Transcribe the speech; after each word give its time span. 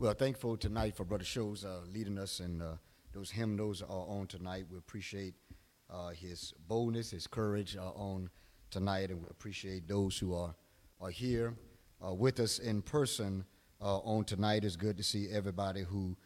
Well, 0.00 0.12
thankful 0.12 0.56
tonight 0.56 0.96
for 0.96 1.04
Brother 1.04 1.24
Shows 1.24 1.64
uh, 1.64 1.82
leading 1.88 2.18
us 2.18 2.40
and 2.40 2.60
uh, 2.60 2.72
those 3.12 3.30
hymnals 3.30 3.80
are 3.80 3.88
on 3.88 4.26
tonight. 4.26 4.64
We 4.68 4.76
appreciate 4.76 5.34
uh, 5.88 6.08
his 6.08 6.52
boldness, 6.66 7.12
his 7.12 7.28
courage 7.28 7.76
uh, 7.76 7.90
on 7.90 8.28
tonight, 8.72 9.10
and 9.10 9.20
we 9.22 9.28
appreciate 9.30 9.86
those 9.86 10.18
who 10.18 10.34
are, 10.34 10.52
are 11.00 11.10
here 11.10 11.54
uh, 12.04 12.12
with 12.12 12.40
us 12.40 12.58
in 12.58 12.82
person 12.82 13.44
uh, 13.80 13.98
on 13.98 14.24
tonight. 14.24 14.64
It's 14.64 14.74
good 14.74 14.96
to 14.96 15.04
see 15.04 15.28
everybody 15.30 15.84
who 15.84 16.16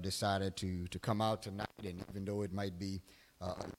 decided 0.00 0.56
to, 0.56 0.86
to 0.86 0.98
come 0.98 1.20
out 1.20 1.42
tonight, 1.42 1.68
and 1.84 2.02
even 2.10 2.24
though 2.24 2.42
it 2.42 2.52
might 2.52 2.78
be 2.78 3.02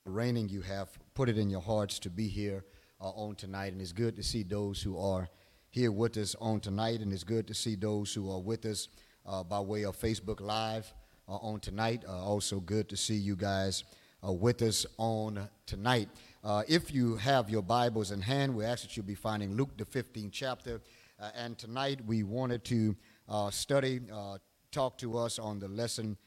raining, 0.05 0.47
you 0.49 0.61
have 0.61 0.89
put 1.15 1.27
it 1.27 1.39
in 1.39 1.49
your 1.49 1.61
hearts 1.61 1.97
to 1.99 2.09
be 2.11 2.27
here 2.27 2.65
on 2.99 3.35
tonight, 3.35 3.73
and 3.73 3.81
it's 3.81 3.93
good 3.93 4.15
to 4.15 4.23
see 4.23 4.43
those 4.43 4.81
who 4.81 4.97
are 4.97 5.27
here 5.71 5.91
with 5.91 6.17
us 6.17 6.35
on 6.39 6.59
tonight, 6.59 6.99
and 7.01 7.11
it's 7.11 7.23
good 7.23 7.47
to 7.47 7.53
see 7.55 7.75
those 7.75 8.13
who 8.13 8.31
are 8.31 8.39
with 8.39 8.65
us 8.65 8.87
uh, 9.25 9.43
by 9.43 9.59
way 9.59 9.83
of 9.83 9.99
Facebook 9.99 10.41
Live 10.41 10.93
uh, 11.27 11.33
on 11.33 11.59
tonight. 11.59 12.03
Uh, 12.07 12.23
also, 12.23 12.59
good 12.59 12.89
to 12.89 12.97
see 12.97 13.15
you 13.15 13.35
guys 13.35 13.83
uh, 14.27 14.31
with 14.31 14.61
us 14.61 14.85
on 14.97 15.47
tonight. 15.67 16.09
Uh, 16.43 16.63
if 16.67 16.93
you 16.93 17.15
have 17.17 17.49
your 17.49 17.61
Bibles 17.61 18.11
in 18.11 18.21
hand, 18.21 18.55
we 18.55 18.65
ask 18.65 18.81
that 18.81 18.97
you 18.97 19.03
be 19.03 19.13
finding 19.13 19.55
Luke, 19.55 19.77
the 19.77 19.85
15th 19.85 20.31
chapter. 20.31 20.81
And 21.35 21.57
tonight 21.57 21.99
we 22.05 22.23
wanted 22.23 22.63
to 22.65 22.95
study, 23.51 23.99
talk 24.71 24.97
to 24.99 25.17
us 25.17 25.37
on 25.37 25.59
the 25.59 25.67
lesson 25.67 26.17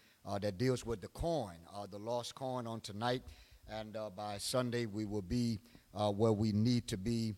that 0.41 0.59
deals 0.59 0.85
with 0.85 1.01
the 1.01 1.09
coin, 1.09 1.57
the 1.91 1.99
lost 1.99 2.35
coin 2.35 2.67
on 2.67 2.81
tonight. 2.83 3.23
And 3.71 3.97
by 4.15 4.37
Sunday, 4.39 4.85
we 4.85 5.07
will 5.07 5.23
be 5.23 5.61
where 5.93 6.33
we 6.33 6.53
need 6.53 6.87
to 6.89 6.99
be 6.99 7.35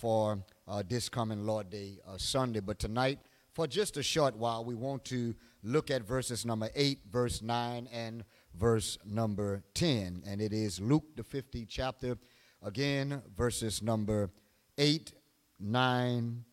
for 0.00 0.44
this 0.88 1.08
coming 1.08 1.46
Lord 1.46 1.70
Day 1.70 1.98
Sunday. 2.16 2.58
But 2.58 2.80
tonight, 2.80 3.20
for 3.52 3.66
just 3.66 3.96
a 3.96 4.02
short 4.02 4.36
while, 4.36 4.64
we 4.64 4.74
want 4.74 5.04
to 5.06 5.34
look 5.62 5.90
at 5.90 6.02
verses 6.02 6.46
number 6.46 6.70
8, 6.74 7.00
verse 7.10 7.42
9, 7.42 7.88
and 7.92 8.24
verse 8.54 8.98
number 9.04 9.62
10. 9.74 10.22
And 10.26 10.40
it 10.40 10.52
is 10.52 10.80
Luke, 10.80 11.04
the 11.16 11.22
50th 11.22 11.66
chapter, 11.68 12.16
again, 12.62 13.22
verses 13.36 13.82
number 13.82 14.30
8, 14.78 15.12
9, 15.58 16.44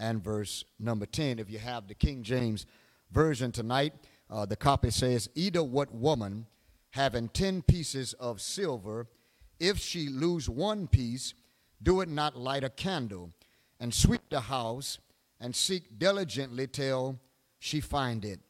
and 0.00 0.22
verse 0.22 0.64
number 0.78 1.06
10. 1.06 1.38
If 1.38 1.50
you 1.50 1.58
have 1.58 1.88
the 1.88 1.94
King 1.94 2.22
James 2.22 2.66
Version 3.10 3.52
tonight, 3.52 3.94
uh, 4.28 4.44
the 4.44 4.56
copy 4.56 4.90
says, 4.90 5.28
Either 5.34 5.62
what 5.62 5.94
woman 5.94 6.46
having 6.90 7.28
10 7.28 7.62
pieces 7.62 8.12
of 8.14 8.40
silver, 8.40 9.06
if 9.60 9.78
she 9.78 10.08
lose 10.08 10.48
one 10.48 10.86
piece, 10.86 11.34
do 11.82 12.00
it 12.00 12.08
not 12.08 12.36
light 12.36 12.64
a 12.64 12.70
candle 12.70 13.30
and 13.80 13.92
sweep 13.92 14.22
the 14.30 14.40
house 14.40 14.98
and 15.40 15.54
seek 15.54 15.98
diligently 15.98 16.66
till 16.66 17.18
she 17.58 17.80
find 17.80 18.24
it. 18.24 18.40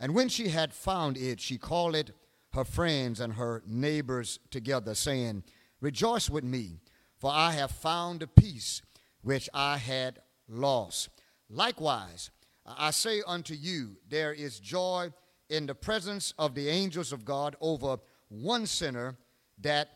And 0.00 0.14
when 0.14 0.28
she 0.28 0.48
had 0.48 0.72
found 0.72 1.16
it, 1.16 1.40
she 1.40 1.58
called 1.58 1.94
it 1.94 2.10
her 2.52 2.64
friends 2.64 3.20
and 3.20 3.34
her 3.34 3.62
neighbors 3.66 4.38
together, 4.50 4.94
saying, 4.94 5.44
Rejoice 5.80 6.28
with 6.28 6.44
me, 6.44 6.80
for 7.18 7.30
I 7.32 7.52
have 7.52 7.70
found 7.70 8.22
a 8.22 8.26
piece 8.26 8.82
which 9.22 9.48
I 9.54 9.78
had 9.78 10.20
lost. 10.48 11.08
Likewise, 11.48 12.30
I 12.66 12.90
say 12.90 13.22
unto 13.26 13.54
you, 13.54 13.96
there 14.08 14.32
is 14.32 14.60
joy 14.60 15.10
in 15.48 15.66
the 15.66 15.74
presence 15.74 16.32
of 16.38 16.54
the 16.54 16.68
angels 16.68 17.12
of 17.12 17.24
God 17.24 17.56
over 17.60 17.98
one 18.28 18.66
sinner 18.66 19.16
that 19.60 19.90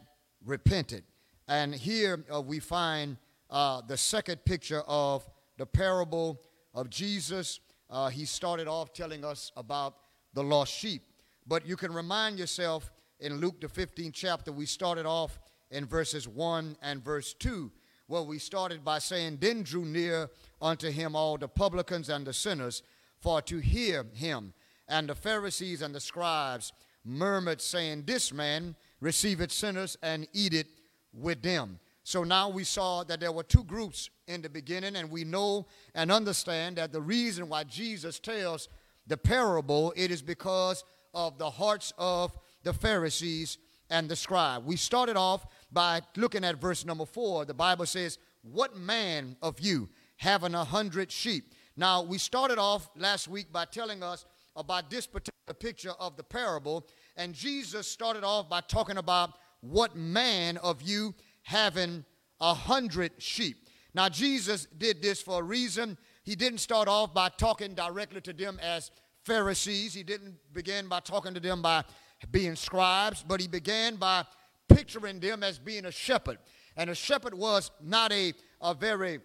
repented. 0.45 1.05
And 1.49 1.75
here 1.75 2.25
uh, 2.33 2.41
we 2.41 2.59
find 2.59 3.17
uh, 3.51 3.83
the 3.87 3.97
second 3.97 4.45
picture 4.45 4.83
of 4.87 5.29
the 5.57 5.67
parable 5.67 6.41
of 6.75 6.91
Jesus. 6.91 7.61
Uh, 7.89 8.09
he 8.09 8.25
started 8.25 8.69
off 8.69 8.93
telling 8.93 9.25
us 9.25 9.53
about 9.57 9.97
the 10.35 10.43
lost 10.43 10.73
sheep. 10.73 11.03
But 11.47 11.67
you 11.67 11.77
can 11.77 11.93
remind 11.93 12.39
yourself 12.39 12.91
in 13.21 13.41
Luke, 13.41 13.61
the 13.61 13.69
15th 13.69 14.13
chapter, 14.13 14.53
we 14.53 14.67
started 14.67 15.07
off 15.07 15.39
in 15.71 15.87
verses 15.87 16.29
1 16.29 16.77
and 16.83 17.03
verse 17.03 17.35
2. 17.35 17.71
Well, 18.09 18.27
we 18.27 18.39
started 18.39 18.85
by 18.85 18.99
saying, 18.99 19.39
Then 19.41 19.63
drew 19.63 19.85
near 19.85 20.29
unto 20.61 20.91
him 20.91 21.17
all 21.17 21.39
the 21.39 21.49
publicans 21.49 22.09
and 22.09 22.27
the 22.27 22.33
sinners 22.33 22.83
for 23.21 23.41
to 23.43 23.59
hear 23.59 24.07
him. 24.13 24.53
And 24.89 25.09
the 25.09 25.15
Pharisees 25.15 25.83
and 25.83 25.95
the 25.95 26.01
scribes 26.01 26.73
murmured, 27.05 27.61
saying, 27.61 28.05
This 28.07 28.33
man 28.33 28.77
receiveth 29.01 29.51
sinners 29.51 29.97
and 30.03 30.29
eateth 30.33 30.69
with 31.13 31.43
them. 31.43 31.81
So 32.07 32.23
now 32.23 32.49
we 32.49 32.63
saw 32.63 33.03
that 33.03 33.19
there 33.19 33.33
were 33.33 33.43
two 33.43 33.65
groups 33.65 34.11
in 34.29 34.41
the 34.41 34.49
beginning, 34.49 34.95
and 34.95 35.11
we 35.11 35.25
know 35.25 35.67
and 35.93 36.13
understand 36.13 36.77
that 36.77 36.93
the 36.93 37.01
reason 37.01 37.49
why 37.49 37.65
Jesus 37.65 38.21
tells 38.21 38.69
the 39.09 39.17
parable, 39.17 39.93
it 39.97 40.13
is 40.13 40.23
because 40.23 40.85
of 41.15 41.37
the 41.37 41.51
hearts 41.51 41.93
of 41.99 42.31
the 42.63 42.73
Pharisees 42.73 43.59
and 43.91 44.09
the 44.09 44.15
scribe. 44.15 44.65
We 44.65 44.77
started 44.77 45.17
off 45.17 45.47
by 45.73 46.01
looking 46.17 46.45
at 46.45 46.61
verse 46.61 46.85
number 46.85 47.07
four. 47.07 47.45
The 47.45 47.55
Bible 47.55 47.87
says, 47.87 48.19
What 48.43 48.77
man 48.77 49.37
of 49.43 49.59
you 49.59 49.89
having 50.17 50.55
a 50.55 50.63
hundred 50.63 51.11
sheep? 51.11 51.55
Now, 51.77 52.05
we 52.05 52.19
started 52.19 52.59
off 52.59 52.89
last 52.97 53.27
week 53.27 53.53
by 53.53 53.65
telling 53.65 54.05
us 54.05 54.27
about 54.55 54.91
this 54.91 55.09
particular 55.09 55.55
picture 55.59 55.95
of 55.99 56.17
the 56.17 56.23
parable, 56.23 56.87
and 57.17 57.35
Jesus 57.35 57.89
started 57.89 58.23
off 58.23 58.49
by 58.49 58.61
talking 58.61 58.97
about 58.97 59.33
what 59.61 59.97
man 59.97 60.57
of 60.59 60.83
you 60.83 61.13
having 61.47 62.05
a 62.41 62.53
hundred 62.53 63.13
sheep. 63.19 63.69
Now, 63.95 64.09
Jesus 64.09 64.67
did 64.77 65.01
this 65.01 65.23
for 65.23 65.41
a 65.41 65.45
reason. 65.45 65.97
He 66.25 66.35
didn't 66.35 66.59
start 66.59 66.89
off 66.89 67.15
by 67.15 67.29
talking 67.29 67.73
directly 67.75 68.21
to 68.23 68.33
them 68.33 68.59
as 68.61 68.91
Pharisees, 69.23 69.95
he 69.95 70.03
didn't 70.03 70.37
begin 70.53 70.89
by 70.89 71.01
talking 71.01 71.35
to 71.35 71.41
them 71.41 71.63
by 71.63 71.85
being 72.31 72.55
scribes, 72.57 73.25
but 73.27 73.41
he 73.41 73.49
began 73.49 73.97
by 73.97 74.25
picturing 74.69 75.19
them 75.21 75.43
as 75.43 75.59
being 75.59 75.85
a 75.85 75.91
shepherd. 75.91 76.39
And 76.77 76.91
a 76.91 76.95
shepherd 76.95 77.35
was 77.35 77.71
not 77.81 78.13
a, 78.13 78.35
a 78.61 78.75
very 78.75 79.21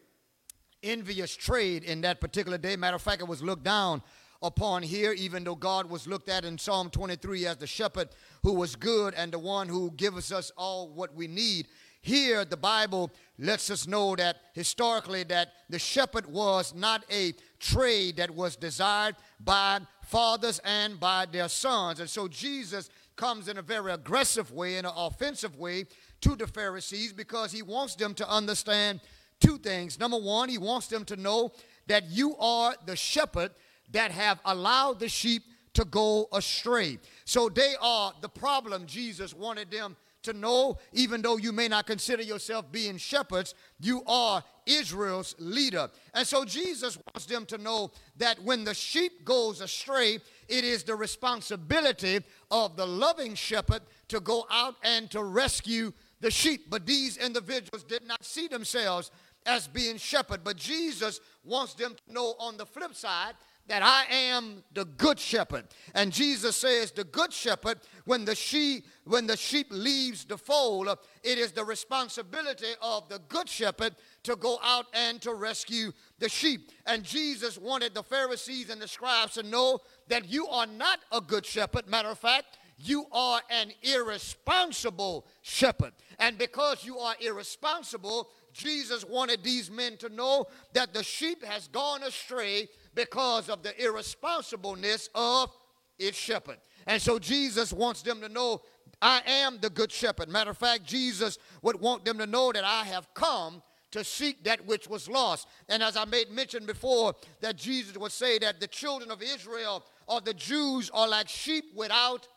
envious 0.83 1.35
trade 1.35 1.83
in 1.83 2.01
that 2.01 2.21
particular 2.21 2.57
day. 2.57 2.75
Matter 2.75 2.95
of 2.95 3.01
fact, 3.01 3.21
it 3.21 3.27
was 3.27 3.41
looked 3.43 3.63
down 3.63 4.01
upon 4.41 4.83
here, 4.83 5.11
even 5.13 5.43
though 5.43 5.55
God 5.55 5.87
was 5.87 6.07
looked 6.07 6.29
at 6.29 6.45
in 6.45 6.57
Psalm 6.57 6.89
23 6.89 7.45
as 7.45 7.57
the 7.57 7.67
shepherd 7.67 8.09
who 8.41 8.53
was 8.53 8.75
good 8.75 9.13
and 9.13 9.31
the 9.31 9.39
one 9.39 9.67
who 9.67 9.91
gives 9.91 10.31
us 10.31 10.51
all 10.57 10.89
what 10.89 11.13
we 11.13 11.27
need. 11.27 11.67
Here, 12.01 12.43
the 12.45 12.57
Bible 12.57 13.11
lets 13.37 13.69
us 13.69 13.87
know 13.87 14.15
that 14.15 14.37
historically 14.53 15.23
that 15.25 15.53
the 15.69 15.77
shepherd 15.77 16.25
was 16.25 16.73
not 16.73 17.05
a 17.11 17.33
trade 17.59 18.17
that 18.17 18.31
was 18.31 18.55
desired 18.55 19.15
by 19.39 19.81
fathers 20.03 20.59
and 20.65 20.99
by 20.99 21.27
their 21.31 21.47
sons. 21.47 21.99
And 21.99 22.09
so 22.09 22.27
Jesus 22.27 22.89
comes 23.15 23.47
in 23.47 23.57
a 23.57 23.61
very 23.61 23.91
aggressive 23.91 24.51
way, 24.51 24.77
in 24.77 24.85
an 24.85 24.93
offensive 24.95 25.55
way 25.57 25.85
to 26.21 26.35
the 26.35 26.47
Pharisees 26.47 27.13
because 27.13 27.51
he 27.51 27.61
wants 27.61 27.95
them 27.95 28.15
to 28.15 28.27
understand 28.27 28.99
two 29.39 29.59
things. 29.59 29.99
Number 29.99 30.17
one, 30.17 30.49
he 30.49 30.57
wants 30.57 30.87
them 30.87 31.05
to 31.05 31.15
know 31.15 31.51
that 31.87 32.09
you 32.09 32.35
are 32.37 32.75
the 32.85 32.95
shepherd 32.95 33.51
that 33.91 34.11
have 34.11 34.39
allowed 34.45 34.99
the 34.99 35.09
sheep 35.09 35.43
to 35.73 35.85
go 35.85 36.27
astray. 36.33 36.97
So 37.25 37.47
they 37.47 37.75
are 37.79 38.13
the 38.21 38.29
problem 38.29 38.85
Jesus 38.85 39.33
wanted 39.33 39.69
them 39.71 39.95
to 40.23 40.33
know, 40.33 40.77
even 40.93 41.21
though 41.21 41.37
you 41.37 41.51
may 41.51 41.67
not 41.67 41.87
consider 41.87 42.23
yourself 42.23 42.71
being 42.71 42.97
shepherds, 42.97 43.55
you 43.79 44.03
are 44.05 44.43
Israel's 44.65 45.35
leader. 45.39 45.89
And 46.13 46.25
so 46.27 46.45
Jesus 46.45 46.97
wants 46.97 47.25
them 47.25 47.45
to 47.47 47.57
know 47.57 47.91
that 48.17 48.41
when 48.43 48.63
the 48.63 48.73
sheep 48.73 49.25
goes 49.25 49.61
astray, 49.61 50.19
it 50.47 50.63
is 50.63 50.83
the 50.83 50.95
responsibility 50.95 52.21
of 52.49 52.75
the 52.75 52.85
loving 52.85 53.35
shepherd 53.35 53.81
to 54.09 54.19
go 54.19 54.45
out 54.51 54.75
and 54.83 55.09
to 55.11 55.23
rescue 55.23 55.93
the 56.19 56.31
sheep. 56.31 56.69
But 56.69 56.85
these 56.85 57.17
individuals 57.17 57.83
did 57.83 58.05
not 58.05 58.23
see 58.23 58.47
themselves 58.47 59.11
as 59.45 59.67
being 59.67 59.97
shepherd. 59.97 60.41
But 60.43 60.57
Jesus 60.57 61.19
wants 61.43 61.73
them 61.73 61.95
to 61.95 62.13
know 62.13 62.35
on 62.39 62.57
the 62.57 62.65
flip 62.65 62.93
side 62.95 63.33
that 63.67 63.83
I 63.83 64.05
am 64.11 64.63
the 64.73 64.85
good 64.85 65.19
shepherd. 65.19 65.65
And 65.93 66.11
Jesus 66.11 66.57
says, 66.57 66.91
the 66.91 67.03
good 67.03 67.31
shepherd, 67.31 67.79
when 68.05 68.25
the 68.25 68.35
sheep, 68.35 68.85
when 69.05 69.27
the 69.27 69.37
sheep 69.37 69.67
leaves 69.69 70.25
the 70.25 70.37
fold, 70.37 70.89
it 71.23 71.37
is 71.37 71.51
the 71.51 71.63
responsibility 71.63 72.73
of 72.81 73.07
the 73.07 73.19
good 73.29 73.47
shepherd 73.47 73.95
to 74.23 74.35
go 74.35 74.59
out 74.63 74.87
and 74.93 75.21
to 75.21 75.33
rescue 75.33 75.91
the 76.19 76.27
sheep. 76.27 76.71
And 76.85 77.03
Jesus 77.03 77.57
wanted 77.57 77.93
the 77.93 78.03
Pharisees 78.03 78.69
and 78.69 78.81
the 78.81 78.87
scribes 78.87 79.33
to 79.33 79.43
know 79.43 79.79
that 80.09 80.27
you 80.27 80.47
are 80.47 80.67
not 80.67 80.99
a 81.11 81.21
good 81.21 81.45
shepherd. 81.45 81.87
Matter 81.87 82.09
of 82.09 82.19
fact, 82.19 82.57
you 82.77 83.05
are 83.11 83.41
an 83.49 83.71
irresponsible 83.83 85.27
shepherd. 85.41 85.93
And 86.19 86.37
because 86.37 86.83
you 86.83 86.97
are 86.97 87.15
irresponsible, 87.21 88.29
Jesus 88.53 89.05
wanted 89.05 89.43
these 89.43 89.71
men 89.71 89.97
to 89.97 90.09
know 90.09 90.45
that 90.73 90.93
the 90.93 91.03
sheep 91.03 91.43
has 91.43 91.67
gone 91.67 92.03
astray 92.03 92.67
because 92.93 93.49
of 93.49 93.63
the 93.63 93.73
irresponsibleness 93.81 95.09
of 95.15 95.51
its 95.97 96.17
shepherd. 96.17 96.57
And 96.87 97.01
so 97.01 97.19
Jesus 97.19 97.71
wants 97.71 98.01
them 98.01 98.21
to 98.21 98.29
know, 98.29 98.61
I 99.01 99.21
am 99.25 99.59
the 99.59 99.69
good 99.69 99.91
shepherd. 99.91 100.29
Matter 100.29 100.51
of 100.51 100.57
fact, 100.57 100.83
Jesus 100.83 101.37
would 101.61 101.79
want 101.79 102.05
them 102.05 102.17
to 102.17 102.27
know 102.27 102.51
that 102.51 102.63
I 102.63 102.83
have 102.85 103.13
come 103.13 103.61
to 103.91 104.03
seek 104.03 104.43
that 104.43 104.65
which 104.65 104.87
was 104.87 105.09
lost. 105.09 105.47
And 105.69 105.83
as 105.83 105.97
I 105.97 106.05
made 106.05 106.31
mention 106.31 106.65
before, 106.65 107.13
that 107.41 107.57
Jesus 107.57 107.97
would 107.97 108.11
say 108.11 108.39
that 108.39 108.59
the 108.59 108.67
children 108.67 109.11
of 109.11 109.21
Israel 109.21 109.85
or 110.07 110.21
the 110.21 110.33
Jews 110.33 110.89
are 110.93 111.07
like 111.07 111.27
sheep 111.27 111.65
without 111.75 112.27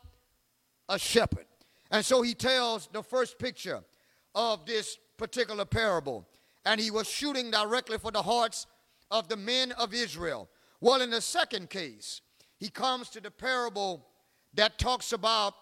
a 0.89 0.99
shepherd. 0.99 1.45
And 1.91 2.03
so 2.03 2.21
he 2.21 2.33
tells 2.33 2.87
the 2.87 3.03
first 3.03 3.39
picture 3.39 3.81
of 4.33 4.65
this 4.65 4.97
particular 5.17 5.65
parable. 5.65 6.27
And 6.65 6.79
he 6.79 6.91
was 6.91 7.07
shooting 7.09 7.51
directly 7.51 7.97
for 7.97 8.11
the 8.11 8.21
hearts 8.21 8.67
of 9.11 9.27
the 9.27 9.37
men 9.37 9.71
of 9.73 9.93
Israel. 9.93 10.49
Well, 10.81 11.01
in 11.01 11.09
the 11.09 11.21
second 11.21 11.69
case, 11.69 12.21
he 12.57 12.69
comes 12.69 13.09
to 13.09 13.21
the 13.21 13.31
parable 13.31 14.07
that 14.53 14.79
talks 14.79 15.13
about 15.13 15.53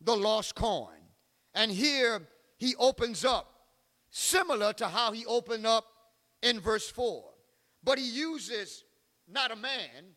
the 0.00 0.16
lost 0.16 0.54
coin. 0.54 0.88
And 1.54 1.70
here 1.70 2.22
he 2.58 2.74
opens 2.76 3.24
up 3.24 3.48
similar 4.10 4.72
to 4.74 4.88
how 4.88 5.12
he 5.12 5.24
opened 5.26 5.66
up 5.66 5.86
in 6.42 6.60
verse 6.60 6.90
4. 6.90 7.24
But 7.84 7.98
he 7.98 8.08
uses 8.08 8.84
not 9.28 9.50
a 9.50 9.56
man, 9.56 10.14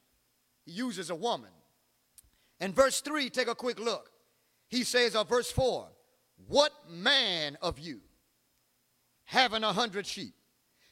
he 0.65 0.71
uses 0.71 1.09
a 1.09 1.15
woman. 1.15 1.51
In 2.59 2.73
verse 2.73 3.01
3, 3.01 3.29
take 3.29 3.47
a 3.47 3.55
quick 3.55 3.79
look. 3.79 4.09
He 4.69 4.83
says, 4.83 5.15
of 5.15 5.29
verse 5.29 5.51
4, 5.51 5.87
What 6.47 6.71
man 6.89 7.57
of 7.61 7.79
you 7.79 8.01
having 9.25 9.63
a 9.63 9.74
hundred 9.74 10.06
sheep? 10.06 10.33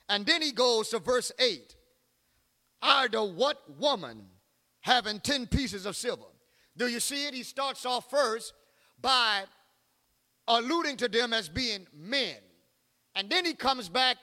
And 0.09 0.25
then 0.25 0.41
he 0.41 0.51
goes 0.51 0.89
to 0.89 0.99
verse 0.99 1.31
8, 1.39 1.75
Are 2.81 3.07
the 3.07 3.23
what 3.23 3.57
woman 3.79 4.25
having 4.81 5.19
10 5.19 5.47
pieces 5.47 5.85
of 5.85 5.95
silver? 5.95 6.23
Do 6.75 6.87
you 6.87 6.99
see 6.99 7.25
it? 7.27 7.33
He 7.33 7.43
starts 7.43 7.85
off 7.85 8.09
first 8.09 8.53
by 9.01 9.43
alluding 10.47 10.97
to 10.97 11.07
them 11.07 11.33
as 11.33 11.47
being 11.47 11.87
men. 11.95 12.37
And 13.15 13.29
then 13.29 13.45
he 13.45 13.53
comes 13.53 13.89
back 13.89 14.17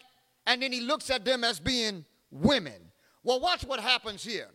and 0.46 0.62
then 0.62 0.72
he 0.72 0.80
looks 0.80 1.10
at 1.10 1.24
them 1.24 1.44
as 1.44 1.60
being 1.60 2.04
women. 2.30 2.90
Well, 3.22 3.40
watch 3.40 3.64
what 3.64 3.80
happens 3.80 4.24
here. 4.24 4.48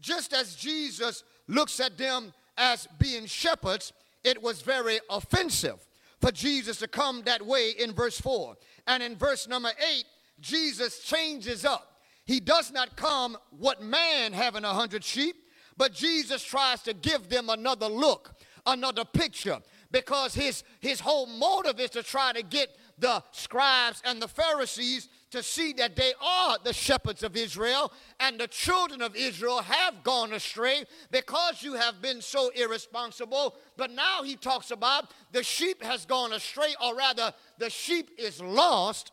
Just 0.00 0.32
as 0.32 0.56
Jesus 0.56 1.24
looks 1.46 1.78
at 1.80 1.98
them 1.98 2.32
as 2.56 2.88
being 2.98 3.26
shepherds, 3.26 3.92
it 4.24 4.42
was 4.42 4.62
very 4.62 4.98
offensive 5.10 5.86
for 6.20 6.30
Jesus 6.30 6.78
to 6.78 6.88
come 6.88 7.22
that 7.24 7.44
way 7.44 7.70
in 7.70 7.92
verse 7.92 8.20
4. 8.20 8.56
And 8.86 9.02
in 9.02 9.16
verse 9.16 9.48
number 9.48 9.70
8, 9.70 10.04
Jesus 10.40 11.00
changes 11.00 11.64
up. 11.64 12.00
He 12.24 12.40
does 12.40 12.70
not 12.72 12.96
come 12.96 13.36
what 13.50 13.82
man 13.82 14.32
having 14.32 14.64
a 14.64 14.72
hundred 14.72 15.04
sheep, 15.04 15.36
but 15.76 15.92
Jesus 15.92 16.42
tries 16.42 16.82
to 16.82 16.94
give 16.94 17.28
them 17.28 17.48
another 17.48 17.86
look, 17.86 18.34
another 18.66 19.04
picture, 19.04 19.58
because 19.90 20.34
his, 20.34 20.62
his 20.80 21.00
whole 21.00 21.26
motive 21.26 21.80
is 21.80 21.90
to 21.90 22.02
try 22.02 22.32
to 22.32 22.42
get 22.42 22.76
the 22.98 23.22
scribes 23.32 24.02
and 24.04 24.22
the 24.22 24.28
Pharisees 24.28 25.08
to 25.32 25.42
see 25.42 25.72
that 25.72 25.96
they 25.96 26.12
are 26.22 26.58
the 26.62 26.72
shepherds 26.72 27.22
of 27.22 27.36
Israel 27.36 27.92
and 28.20 28.38
the 28.38 28.46
children 28.46 29.00
of 29.00 29.16
Israel 29.16 29.62
have 29.62 30.04
gone 30.04 30.32
astray 30.32 30.84
because 31.10 31.62
you 31.62 31.74
have 31.74 32.00
been 32.00 32.20
so 32.20 32.50
irresponsible. 32.50 33.56
But 33.76 33.90
now 33.90 34.22
he 34.22 34.36
talks 34.36 34.70
about 34.70 35.10
the 35.32 35.42
sheep 35.42 35.82
has 35.82 36.04
gone 36.04 36.32
astray, 36.32 36.74
or 36.82 36.94
rather, 36.94 37.32
the 37.58 37.70
sheep 37.70 38.10
is 38.18 38.40
lost 38.40 39.10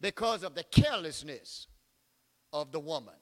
because 0.00 0.42
of 0.42 0.54
the 0.54 0.64
carelessness 0.64 1.66
of 2.52 2.70
the 2.70 2.80
woman. 2.80 3.14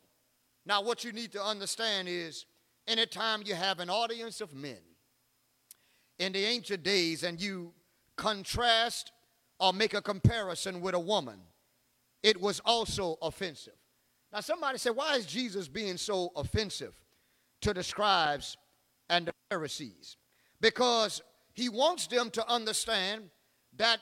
Now, 0.67 0.83
what 0.83 1.05
you 1.05 1.13
need 1.13 1.33
to 1.33 1.43
understand 1.43 2.09
is 2.09 2.45
anytime 2.89 3.43
you 3.45 3.55
have 3.55 3.79
an 3.79 3.89
audience 3.89 4.41
of 4.41 4.53
men 4.53 4.79
in 6.19 6.33
the 6.33 6.45
ancient 6.45 6.83
days 6.83 7.23
and 7.23 7.41
you 7.41 7.73
contrast 8.17 9.13
or 9.61 9.73
make 9.73 9.95
a 9.95 10.03
comparison 10.03 10.81
with 10.81 10.95
a 10.95 11.01
woman, 11.01 11.39
it 12.23 12.41
was 12.41 12.61
also 12.65 13.17
offensive. 13.23 13.75
Now, 14.33 14.41
somebody 14.41 14.79
said, 14.79 14.97
why 14.97 15.17
is 15.17 15.27
Jesus 15.27 15.69
being 15.69 15.97
so 15.97 16.33
offensive 16.37 16.95
to 17.61 17.75
the 17.75 17.83
scribes 17.83 18.57
and 19.11 19.27
the 19.27 19.33
Pharisees? 19.51 20.17
Because 20.61 21.23
he 21.53 21.69
wants 21.69 22.07
them 22.07 22.31
to 22.31 22.49
understand 22.49 23.31
that 23.77 23.99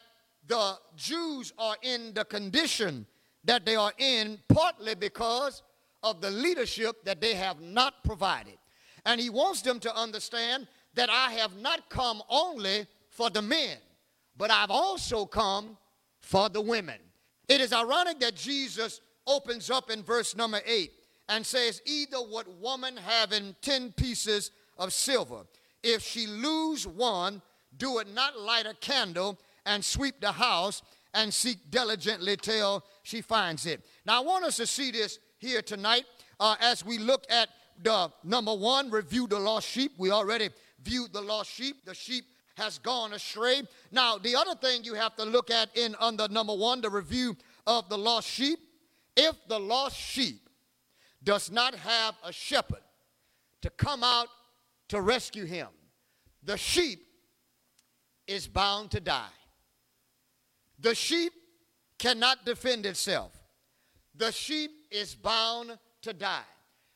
the 0.47 0.75
Jews 0.97 1.53
are 1.59 1.77
in 1.83 2.15
the 2.15 2.25
condition 2.25 3.07
that 3.45 3.65
they 3.65 3.77
are 3.77 3.93
in 3.99 4.39
partly 4.49 4.95
because 4.95 5.63
of 6.03 6.21
the 6.21 6.31
leadership 6.31 7.05
that 7.05 7.21
they 7.21 7.35
have 7.35 7.61
not 7.61 8.05
provided. 8.05 8.59
And 9.07 9.21
he 9.21 9.31
wants 9.31 9.63
them 9.63 9.81
to 9.81 9.97
understand 9.97 10.67
that 10.95 11.09
I 11.11 11.33
have 11.33 11.57
not 11.57 11.89
come 11.89 12.23
only 12.29 12.87
for 13.09 13.31
the 13.31 13.43
men, 13.43 13.79
but 14.37 14.51
I've 14.51 14.71
also 14.71 15.25
come 15.27 15.77
for 16.21 16.49
the 16.49 16.61
women. 16.61 16.99
It 17.51 17.61
is 17.61 17.73
ironic 17.73 18.21
that 18.21 18.37
Jesus 18.37 19.01
opens 19.27 19.71
up 19.71 19.91
in 19.91 20.05
verse 20.05 20.37
number 20.37 20.61
8 20.65 20.93
and 21.29 21.45
says, 21.45 21.83
Either 21.85 22.19
what 22.19 22.47
woman 22.61 22.97
having 22.97 23.57
10 23.61 23.91
pieces 23.97 24.53
of 24.79 24.93
silver, 24.93 25.43
if 25.83 26.01
she 26.01 26.29
lose 26.29 26.87
one, 26.87 27.43
do 27.77 27.99
it 27.99 28.07
not 28.15 28.39
light 28.39 28.67
a 28.67 28.75
candle 28.75 29.37
and 29.67 29.85
sweep 29.85 30.21
the 30.21 30.31
house 30.31 30.83
and 31.13 31.35
seek 31.35 31.59
diligently 31.73 32.37
till 32.37 32.85
she 33.03 33.21
finds 33.21 33.67
it. 33.67 33.85
Now, 34.07 34.23
I 34.23 34.25
want 34.25 34.45
us 34.45 34.57
to 34.59 34.67
see 34.67 34.93
this 34.93 35.19
here 35.39 35.61
tonight 35.61 36.05
uh, 36.39 36.55
as 36.61 36.85
we 36.85 36.99
look 36.99 37.25
at 37.29 37.49
the 37.83 38.13
number 38.23 38.55
one, 38.55 38.91
review 38.91 39.27
the 39.27 39.41
lost 39.41 39.67
sheep. 39.69 39.91
We 39.99 40.13
already 40.13 40.51
viewed 40.85 41.13
the 41.13 41.21
lost 41.21 41.51
sheep. 41.51 41.85
The 41.85 41.95
sheep 41.95 42.27
has 42.61 42.79
gone 42.79 43.13
astray. 43.13 43.63
Now, 43.91 44.19
the 44.19 44.37
other 44.37 44.55
thing 44.55 44.85
you 44.85 44.95
have 44.95 45.17
to 45.17 45.25
look 45.25 45.51
at 45.51 45.77
in 45.77 45.97
under 45.99 46.29
number 46.29 46.55
one, 46.55 46.81
the 46.81 46.91
review 46.91 47.37
of 47.67 47.89
the 47.89 47.99
lost 47.99 48.29
sheep. 48.29 48.59
If 49.17 49.35
the 49.49 49.59
lost 49.59 49.97
sheep 49.97 50.49
does 51.25 51.51
not 51.51 51.75
have 51.75 52.15
a 52.25 52.33
shepherd 52.33 52.83
to 53.63 53.71
come 53.71 54.05
out 54.05 54.29
to 54.89 55.01
rescue 55.01 55.45
him, 55.45 55.69
the 56.43 56.57
sheep 56.57 57.01
is 58.27 58.47
bound 58.47 58.91
to 58.93 59.01
die. 59.01 59.37
The 60.79 60.95
sheep 60.95 61.33
cannot 61.99 62.45
defend 62.47 62.87
itself. 62.87 63.33
The 64.15 64.33
sheep 64.33 64.71
is 64.91 65.15
bound 65.15 65.79
to 66.03 66.13
die. 66.13 66.49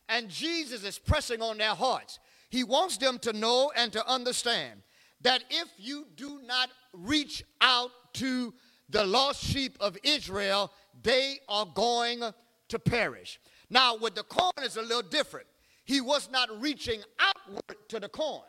And 0.08 0.28
Jesus 0.28 0.84
is 0.84 0.99
pressing 0.99 1.43
on 1.43 1.58
their 1.58 1.75
hearts. 1.75 2.19
He 2.50 2.64
wants 2.64 2.99
them 2.99 3.19
to 3.20 3.32
know 3.32 3.72
and 3.75 3.93
to 3.93 4.06
understand 4.06 4.81
that 5.25 5.43
if 5.50 5.69
you 5.76 6.06
do 6.17 6.41
not 6.47 6.71
reach 6.93 7.43
out 7.61 7.91
to 8.15 8.55
the 8.88 9.05
lost 9.05 9.43
sheep 9.43 9.76
of 9.81 9.99
Israel, 10.05 10.71
they 11.03 11.41
are 11.49 11.67
going 11.67 12.23
to 12.69 12.79
perish. 12.79 13.41
Now, 13.69 13.97
with 13.97 14.15
the 14.15 14.23
coin 14.23 14.53
is 14.62 14.76
a 14.76 14.82
little 14.82 15.03
different. 15.03 15.47
He 15.85 16.00
was 16.00 16.31
not 16.31 16.49
reaching 16.61 17.03
outward 17.19 17.76
to 17.88 17.98
the 17.98 18.08
coin, 18.08 18.43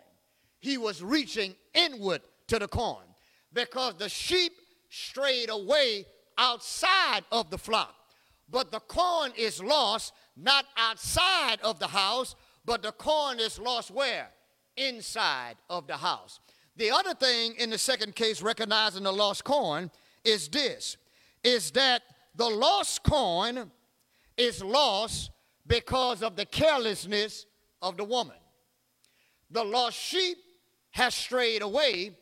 he 0.60 0.78
was 0.78 1.02
reaching 1.02 1.56
inward 1.74 2.22
to 2.48 2.60
the 2.60 2.68
coin 2.68 3.04
because 3.54 3.96
the 3.96 4.10
sheep 4.10 4.54
strayed 4.90 5.50
away 5.50 6.06
outside 6.38 7.24
of 7.32 7.50
the 7.50 7.58
flock. 7.58 7.96
But 8.50 8.72
the 8.72 8.82
corn 8.82 9.32
is 9.38 9.64
lost 9.64 10.14
not 10.38 10.66
outside 10.78 11.60
of 11.64 11.80
the 11.80 11.88
house, 11.88 12.36
but 12.66 12.84
the 12.84 12.92
corn 12.92 13.40
is 13.40 13.58
lost 13.58 13.90
where? 13.90 14.30
Inside 14.78 15.56
of 15.70 15.88
the 15.88 15.98
house. 15.98 16.40
The 16.78 16.92
other 16.92 17.14
thing 17.14 17.56
in 17.58 17.70
the 17.70 17.78
second 17.78 18.16
case, 18.16 18.42
recognizing 18.42 19.04
the 19.04 19.12
lost 19.12 19.44
coin, 19.44 19.90
is 20.24 20.48
this 20.50 20.98
is 21.44 21.72
that 21.72 22.02
the 22.36 22.50
lost 22.50 23.04
coin 23.04 23.72
is 24.36 24.64
lost 24.64 25.30
because 25.68 26.24
of 26.24 26.36
the 26.36 26.46
carelessness 26.46 27.46
of 27.82 27.98
the 27.98 28.04
woman. 28.04 28.36
The 29.52 29.64
lost 29.64 29.98
sheep 29.98 30.38
has 30.92 31.14
strayed 31.14 31.62
away 31.62 32.18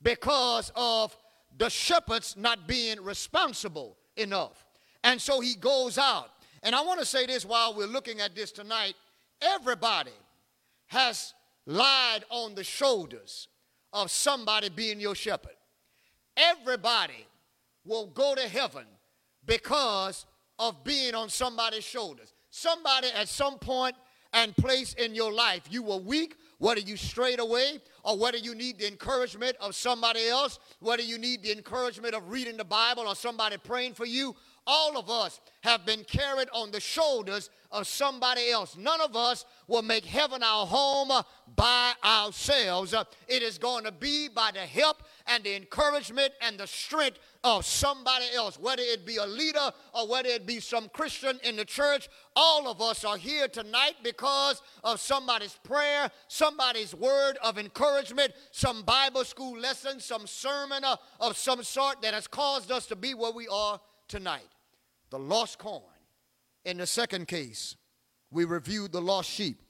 because 0.00 0.70
of 0.76 1.16
the 1.56 1.68
shepherds 1.68 2.36
not 2.36 2.68
being 2.68 3.02
responsible 3.02 3.96
enough. 4.16 4.64
And 5.02 5.20
so 5.20 5.40
he 5.40 5.54
goes 5.54 5.98
out. 5.98 6.30
And 6.62 6.74
I 6.74 6.82
want 6.82 7.00
to 7.00 7.06
say 7.06 7.26
this 7.26 7.44
while 7.44 7.74
we're 7.74 7.86
looking 7.86 8.20
at 8.20 8.34
this 8.34 8.52
tonight 8.52 8.94
everybody 9.40 10.12
has 10.86 11.34
lied 11.66 12.24
on 12.30 12.54
the 12.54 12.64
shoulders 12.64 13.48
of 13.92 14.10
somebody 14.10 14.68
being 14.68 15.00
your 15.00 15.14
shepherd. 15.14 15.56
Everybody 16.36 17.26
will 17.84 18.06
go 18.06 18.34
to 18.34 18.42
heaven 18.42 18.84
because 19.44 20.26
of 20.58 20.84
being 20.84 21.14
on 21.14 21.28
somebody's 21.28 21.84
shoulders. 21.84 22.32
Somebody 22.50 23.08
at 23.14 23.28
some 23.28 23.58
point 23.58 23.96
and 24.32 24.54
place 24.56 24.94
in 24.94 25.14
your 25.14 25.32
life, 25.32 25.62
you 25.70 25.82
were 25.82 25.96
weak, 25.96 26.36
whether 26.58 26.80
you 26.80 26.96
strayed 26.96 27.40
away 27.40 27.78
or 28.04 28.18
whether 28.18 28.36
you 28.36 28.54
need 28.54 28.78
the 28.78 28.86
encouragement 28.86 29.56
of 29.60 29.74
somebody 29.74 30.26
else, 30.28 30.58
whether 30.80 31.02
you 31.02 31.18
need 31.18 31.42
the 31.42 31.52
encouragement 31.52 32.14
of 32.14 32.30
reading 32.30 32.56
the 32.56 32.64
Bible 32.64 33.04
or 33.06 33.14
somebody 33.14 33.56
praying 33.56 33.94
for 33.94 34.04
you, 34.04 34.34
all 34.68 34.98
of 34.98 35.08
us 35.08 35.40
have 35.62 35.86
been 35.86 36.04
carried 36.04 36.48
on 36.52 36.70
the 36.70 36.78
shoulders 36.78 37.48
of 37.72 37.86
somebody 37.86 38.50
else. 38.50 38.76
None 38.76 39.00
of 39.00 39.16
us 39.16 39.46
will 39.66 39.82
make 39.82 40.04
heaven 40.04 40.42
our 40.42 40.66
home 40.66 41.10
by 41.56 41.92
ourselves. 42.04 42.94
It 43.26 43.42
is 43.42 43.56
going 43.56 43.84
to 43.84 43.92
be 43.92 44.28
by 44.28 44.50
the 44.52 44.60
help 44.60 45.02
and 45.26 45.42
the 45.42 45.56
encouragement 45.56 46.32
and 46.42 46.58
the 46.58 46.66
strength 46.66 47.18
of 47.42 47.64
somebody 47.64 48.26
else, 48.34 48.58
whether 48.58 48.82
it 48.82 49.06
be 49.06 49.16
a 49.16 49.26
leader 49.26 49.70
or 49.94 50.06
whether 50.06 50.28
it 50.28 50.46
be 50.46 50.60
some 50.60 50.90
Christian 50.90 51.40
in 51.44 51.56
the 51.56 51.64
church. 51.64 52.08
All 52.36 52.68
of 52.68 52.82
us 52.82 53.04
are 53.04 53.16
here 53.16 53.48
tonight 53.48 53.94
because 54.02 54.60
of 54.84 55.00
somebody's 55.00 55.58
prayer, 55.64 56.10
somebody's 56.28 56.94
word 56.94 57.38
of 57.42 57.58
encouragement, 57.58 58.32
some 58.50 58.82
Bible 58.82 59.24
school 59.24 59.58
lesson, 59.58 59.98
some 59.98 60.26
sermon 60.26 60.84
of 61.20 61.38
some 61.38 61.62
sort 61.62 62.02
that 62.02 62.12
has 62.12 62.26
caused 62.26 62.70
us 62.70 62.86
to 62.86 62.96
be 62.96 63.14
where 63.14 63.32
we 63.32 63.48
are 63.48 63.80
tonight 64.08 64.57
the 65.10 65.18
lost 65.18 65.58
coin. 65.58 65.82
In 66.64 66.78
the 66.78 66.86
second 66.86 67.28
case, 67.28 67.76
we 68.30 68.44
reviewed 68.44 68.92
the 68.92 69.00
lost 69.00 69.30
sheep. 69.30 69.62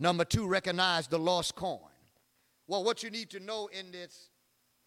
Number 0.00 0.24
two, 0.24 0.46
recognize 0.46 1.08
the 1.08 1.18
lost 1.18 1.54
coin. 1.54 1.80
Well, 2.66 2.84
what 2.84 3.02
you 3.02 3.10
need 3.10 3.30
to 3.30 3.40
know 3.40 3.68
in 3.68 3.90
this, 3.90 4.30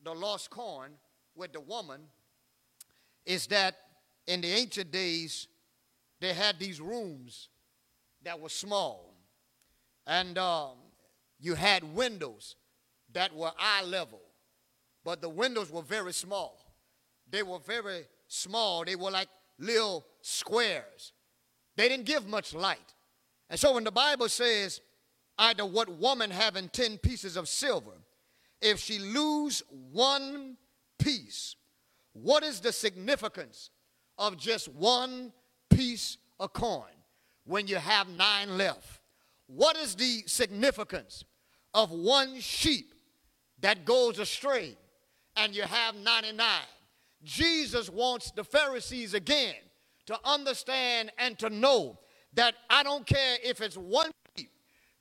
the 0.03 0.13
lost 0.13 0.49
coin 0.49 0.91
with 1.35 1.53
the 1.53 1.59
woman, 1.59 2.01
is 3.25 3.47
that 3.47 3.75
in 4.27 4.41
the 4.41 4.47
ancient 4.47 4.91
days, 4.91 5.47
they 6.19 6.33
had 6.33 6.59
these 6.59 6.79
rooms 6.79 7.49
that 8.23 8.39
were 8.39 8.49
small. 8.49 9.15
And 10.07 10.37
um, 10.37 10.77
you 11.39 11.55
had 11.55 11.83
windows 11.95 12.55
that 13.13 13.35
were 13.35 13.51
eye 13.59 13.83
level, 13.83 14.21
but 15.03 15.21
the 15.21 15.29
windows 15.29 15.71
were 15.71 15.81
very 15.81 16.13
small. 16.13 16.57
They 17.29 17.43
were 17.43 17.59
very 17.59 18.03
small. 18.31 18.85
They 18.85 18.95
were 18.95 19.11
like 19.11 19.27
little 19.59 20.05
squares. 20.21 21.13
They 21.75 21.89
didn't 21.89 22.05
give 22.05 22.27
much 22.27 22.53
light. 22.53 22.93
And 23.49 23.59
so 23.59 23.73
when 23.73 23.83
the 23.83 23.91
Bible 23.91 24.29
says, 24.29 24.81
either 25.37 25.65
what 25.65 25.89
woman 25.89 26.31
having 26.31 26.69
10 26.69 26.97
pieces 26.99 27.35
of 27.35 27.47
silver, 27.49 27.91
if 28.61 28.79
she 28.79 28.99
lose 28.99 29.63
one 29.91 30.57
piece, 30.97 31.55
what 32.13 32.43
is 32.43 32.59
the 32.59 32.71
significance 32.71 33.69
of 34.17 34.37
just 34.37 34.67
one 34.69 35.33
piece 35.69 36.17
of 36.39 36.53
coin 36.53 36.83
when 37.45 37.67
you 37.67 37.77
have 37.77 38.07
nine 38.09 38.57
left? 38.57 39.01
What 39.47 39.75
is 39.77 39.95
the 39.95 40.23
significance 40.27 41.25
of 41.73 41.91
one 41.91 42.39
sheep 42.39 42.93
that 43.59 43.83
goes 43.83 44.19
astray 44.19 44.77
and 45.35 45.55
you 45.55 45.63
have 45.63 45.95
99? 45.95 46.47
Jesus 47.23 47.89
wants 47.89 48.31
the 48.31 48.43
Pharisees 48.43 49.13
again 49.13 49.55
to 50.07 50.17
understand 50.25 51.11
and 51.17 51.37
to 51.39 51.49
know 51.49 51.99
that 52.33 52.55
I 52.69 52.83
don't 52.83 53.05
care 53.05 53.37
if 53.43 53.61
it's 53.61 53.77
one 53.77 54.11
sheep, 54.35 54.51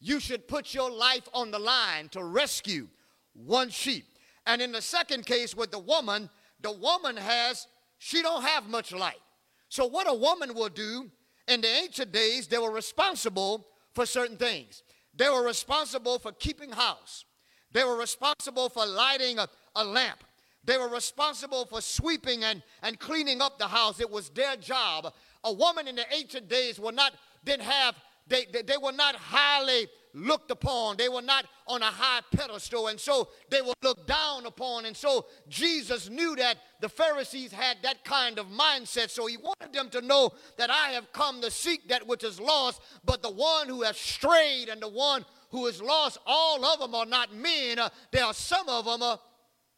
you 0.00 0.20
should 0.20 0.48
put 0.48 0.74
your 0.74 0.90
life 0.90 1.28
on 1.32 1.50
the 1.50 1.58
line 1.58 2.08
to 2.10 2.24
rescue 2.24 2.88
one 3.34 3.70
sheep. 3.70 4.06
And 4.46 4.60
in 4.60 4.72
the 4.72 4.82
second 4.82 5.26
case 5.26 5.54
with 5.54 5.70
the 5.70 5.78
woman, 5.78 6.28
the 6.60 6.72
woman 6.72 7.16
has, 7.16 7.66
she 7.98 8.22
don't 8.22 8.42
have 8.42 8.68
much 8.68 8.92
light. 8.92 9.20
So 9.68 9.86
what 9.86 10.10
a 10.10 10.14
woman 10.14 10.54
will 10.54 10.68
do 10.68 11.10
in 11.50 11.60
the 11.60 11.68
ancient 11.68 12.12
days, 12.12 12.46
they 12.46 12.58
were 12.58 12.70
responsible 12.70 13.66
for 13.92 14.06
certain 14.06 14.36
things. 14.36 14.82
They 15.14 15.28
were 15.28 15.44
responsible 15.44 16.18
for 16.18 16.32
keeping 16.32 16.70
house. 16.70 17.24
They 17.72 17.84
were 17.84 17.96
responsible 17.96 18.68
for 18.68 18.86
lighting 18.86 19.38
a, 19.38 19.48
a 19.74 19.84
lamp. 19.84 20.22
They 20.64 20.76
were 20.76 20.88
responsible 20.88 21.64
for 21.66 21.80
sweeping 21.80 22.44
and, 22.44 22.62
and 22.82 22.98
cleaning 22.98 23.40
up 23.40 23.58
the 23.58 23.68
house. 23.68 24.00
It 24.00 24.10
was 24.10 24.28
their 24.30 24.56
job. 24.56 25.12
A 25.44 25.52
woman 25.52 25.88
in 25.88 25.96
the 25.96 26.04
ancient 26.12 26.48
days 26.48 26.78
were 26.78 26.92
not, 26.92 27.12
didn't 27.44 27.62
have, 27.62 27.94
they, 28.26 28.44
they, 28.52 28.62
they 28.62 28.76
were 28.76 28.92
not 28.92 29.16
highly 29.16 29.88
looked 30.12 30.50
upon. 30.50 30.96
They 30.96 31.08
were 31.08 31.22
not 31.22 31.46
on 31.66 31.82
a 31.82 31.86
high 31.86 32.20
pedestal, 32.30 32.88
and 32.88 32.98
so 32.98 33.28
they 33.48 33.62
were 33.62 33.72
looked 33.82 34.06
down 34.06 34.46
upon. 34.46 34.86
And 34.86 34.96
so 34.96 35.26
Jesus 35.48 36.08
knew 36.08 36.36
that 36.36 36.58
the 36.80 36.88
Pharisees 36.88 37.52
had 37.52 37.78
that 37.82 38.04
kind 38.04 38.38
of 38.38 38.46
mindset. 38.46 39.10
So 39.10 39.26
he 39.26 39.36
wanted 39.36 39.72
them 39.72 39.88
to 39.90 40.00
know 40.00 40.32
that 40.58 40.70
I 40.70 40.90
have 40.90 41.12
come 41.12 41.40
to 41.40 41.50
seek 41.50 41.88
that 41.88 42.06
which 42.06 42.24
is 42.24 42.40
lost, 42.40 42.82
but 43.04 43.22
the 43.22 43.30
one 43.30 43.68
who 43.68 43.82
has 43.82 43.96
strayed 43.96 44.68
and 44.68 44.80
the 44.80 44.88
one 44.88 45.24
who 45.50 45.66
is 45.66 45.80
lost, 45.82 46.18
all 46.26 46.64
of 46.64 46.80
them 46.80 46.94
are 46.94 47.06
not 47.06 47.34
men. 47.34 47.78
Uh, 47.78 47.88
there 48.12 48.24
are 48.24 48.34
some 48.34 48.68
of 48.68 48.84
them 48.84 49.02
uh, 49.02 49.16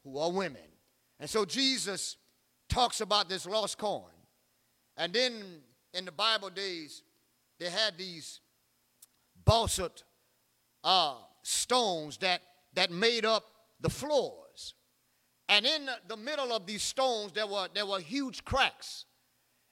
who 0.05 0.19
are 0.19 0.31
women. 0.31 0.62
And 1.23 1.31
so 1.31 1.45
Jesus 1.45 2.17
talks 2.69 3.00
about 3.00 3.29
this 3.29 3.47
lost 3.47 3.79
coin. 3.79 4.02
And 4.97 5.12
then 5.12 5.61
in 5.95 6.05
the 6.05 6.11
Bible 6.11 6.50
days, 6.50 7.05
they 7.61 7.71
had 7.71 7.97
these 7.97 8.41
basalt 9.45 10.02
uh, 10.83 11.14
stones 11.43 12.17
that, 12.17 12.43
that 12.75 12.91
made 12.91 13.25
up 13.25 13.45
the 13.81 13.88
floors. 13.88 14.75
And 15.49 15.64
in 15.64 15.88
the 16.09 16.17
middle 16.17 16.52
of 16.52 16.67
these 16.67 16.83
stones, 16.83 17.31
there 17.31 17.47
were, 17.47 17.69
there 17.73 17.87
were 17.87 18.00
huge 18.00 18.45
cracks. 18.45 19.05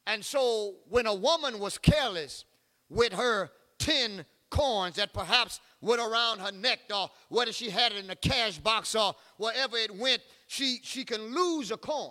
And 0.07 0.25
so 0.25 0.77
when 0.89 1.07
a 1.07 1.15
woman 1.15 1.59
was 1.59 1.79
careless 1.79 2.45
with 2.89 3.13
her 3.13 3.51
10 3.81 4.25
coins 4.51 4.97
that 4.97 5.13
perhaps 5.13 5.59
went 5.81 6.01
around 6.01 6.39
her 6.39 6.53
neck, 6.53 6.79
or 6.95 7.11
whether 7.29 7.53
she 7.53 7.71
had 7.71 7.91
it 7.91 8.05
in 8.05 8.11
a 8.11 8.17
cash 8.17 8.59
box 8.59 8.95
or 8.95 9.17
wherever 9.37 9.77
it 9.77 9.93
went, 9.97 10.23
she, 10.51 10.81
she 10.83 11.05
can 11.05 11.33
lose 11.33 11.71
a 11.71 11.77
coin. 11.77 12.11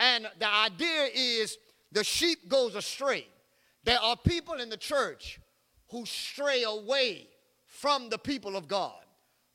And 0.00 0.26
the 0.38 0.48
idea 0.48 1.08
is 1.14 1.58
the 1.92 2.02
sheep 2.02 2.48
goes 2.48 2.74
astray. 2.74 3.26
There 3.84 4.00
are 4.00 4.16
people 4.16 4.54
in 4.54 4.70
the 4.70 4.78
church 4.78 5.38
who 5.90 6.06
stray 6.06 6.62
away 6.62 7.28
from 7.66 8.08
the 8.08 8.16
people 8.16 8.56
of 8.56 8.66
God 8.66 9.04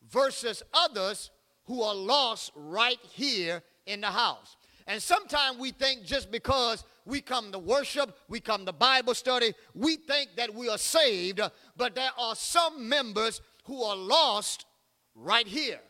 versus 0.08 0.62
others 0.72 1.32
who 1.66 1.82
are 1.82 1.96
lost 1.96 2.51
right 2.56 3.00
here 3.01 3.63
in 3.88 4.01
the 4.01 4.12
house. 4.12 4.56
And 4.86 5.01
sometimes 5.01 5.58
we 5.58 5.72
think 5.72 6.04
just 6.04 6.30
because 6.30 6.84
we 7.06 7.22
come 7.22 7.51
to 7.51 7.58
worship, 7.58 8.16
we 8.30 8.40
come 8.40 8.68
to 8.68 8.72
Bible 8.72 9.16
study, 9.16 9.51
we 9.74 9.96
think 9.96 10.36
that 10.36 10.54
we 10.54 10.70
are 10.70 10.78
saved, 10.78 11.42
but 11.75 11.96
there 11.96 12.12
are 12.20 12.36
some 12.36 12.88
members 12.88 13.42
who 13.63 13.82
are 13.82 13.96
lost 13.96 14.68
right 15.16 15.48
here 15.48 15.82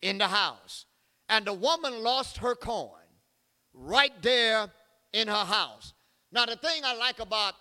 in 0.00 0.16
the 0.16 0.28
house. 0.28 0.86
And 1.28 1.44
the 1.44 1.52
woman 1.52 2.02
lost 2.02 2.38
her 2.38 2.54
coin 2.54 2.90
right 3.72 4.12
there 4.22 4.68
in 5.12 5.28
her 5.28 5.44
house. 5.44 5.92
Now, 6.32 6.46
the 6.46 6.56
thing 6.56 6.82
I 6.84 6.94
like 6.94 7.18
about 7.18 7.54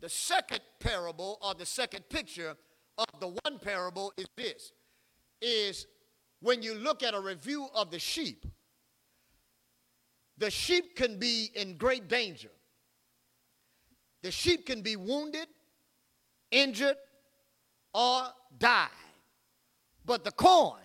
the 0.00 0.08
second 0.08 0.60
parable 0.78 1.38
or 1.42 1.54
the 1.54 1.66
second 1.66 2.08
picture 2.08 2.56
of 2.98 3.20
the 3.20 3.28
one 3.28 3.58
parable 3.58 4.12
is 4.16 4.26
this 4.36 4.72
is 5.40 5.86
when 6.40 6.62
you 6.62 6.74
look 6.74 7.02
at 7.02 7.14
a 7.14 7.20
review 7.20 7.66
of 7.74 7.90
the 7.90 7.98
sheep, 7.98 8.46
the 10.38 10.50
sheep 10.50 10.96
can 10.96 11.18
be 11.18 11.50
in 11.54 11.76
great 11.76 12.08
danger. 12.08 12.50
The 14.22 14.30
sheep 14.30 14.66
can 14.66 14.82
be 14.82 14.96
wounded, 14.96 15.48
injured, 16.50 16.96
or 17.94 18.22
die. 18.58 18.88
But 20.04 20.24
the 20.24 20.32
coin 20.32 20.80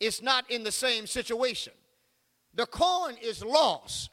is 0.00 0.22
not 0.22 0.50
in 0.50 0.64
the 0.64 0.72
same 0.72 1.06
situation. 1.06 1.72
The 2.54 2.66
coin 2.66 3.16
is 3.22 3.44
lost, 3.44 4.10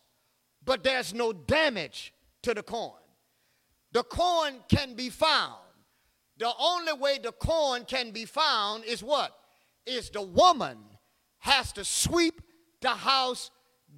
but 0.63 0.83
there's 0.83 1.13
no 1.13 1.33
damage 1.33 2.13
to 2.43 2.53
the 2.53 2.63
coin. 2.63 2.93
The 3.91 4.03
coin 4.03 4.59
can 4.69 4.95
be 4.95 5.09
found. 5.09 5.57
The 6.37 6.51
only 6.59 6.93
way 6.93 7.19
the 7.21 7.33
coin 7.33 7.85
can 7.85 8.11
be 8.11 8.25
found 8.25 8.85
is 8.85 9.03
what? 9.03 9.37
Is 9.85 10.09
the 10.09 10.21
woman 10.21 10.77
has 11.39 11.71
to 11.73 11.83
sweep 11.83 12.41
the 12.81 12.89
house 12.89 13.51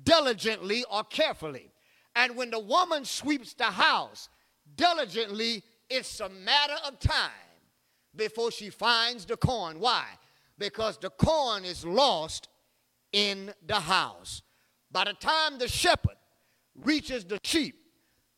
diligently 0.04 0.84
or 0.92 1.04
carefully. 1.04 1.72
And 2.16 2.36
when 2.36 2.52
the 2.52 2.60
woman 2.60 3.06
sweeps 3.06 3.54
the 3.54 3.66
house 3.66 4.30
diligently, 4.76 5.64
it's 5.90 6.20
a 6.20 6.30
matter 6.30 6.76
of 6.86 7.00
time 7.00 7.32
before 8.16 8.52
she 8.52 8.70
finds 8.70 9.26
the 9.26 9.38
coin. 9.38 9.80
Why? 9.80 10.06
Because 10.58 10.98
the 10.98 11.10
corn 11.10 11.66
is 11.66 11.86
lost 11.86 12.48
in 13.12 13.54
the 13.66 13.80
house. 13.80 14.42
By 14.92 15.06
the 15.06 15.14
time 15.14 15.58
the 15.58 15.68
shepherd 15.68 16.18
reaches 16.76 17.26
the 17.26 17.40
sheep, 17.44 17.76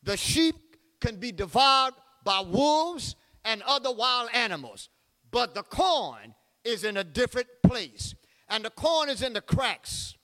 the 0.02 0.16
sheep 0.16 0.56
can 1.00 1.16
be 1.16 1.32
devoured 1.32 1.94
by 2.24 2.40
wolves 2.40 3.16
and 3.44 3.62
other 3.62 3.92
wild 3.92 4.30
animals. 4.32 4.88
But 5.30 5.54
the 5.54 5.62
corn 5.62 6.34
is 6.64 6.84
in 6.84 6.96
a 6.96 7.04
different 7.04 7.48
place. 7.62 8.14
And 8.48 8.64
the 8.64 8.70
corn 8.70 9.08
is 9.08 9.22
in 9.22 9.32
the 9.32 9.40
cracks. 9.40 10.16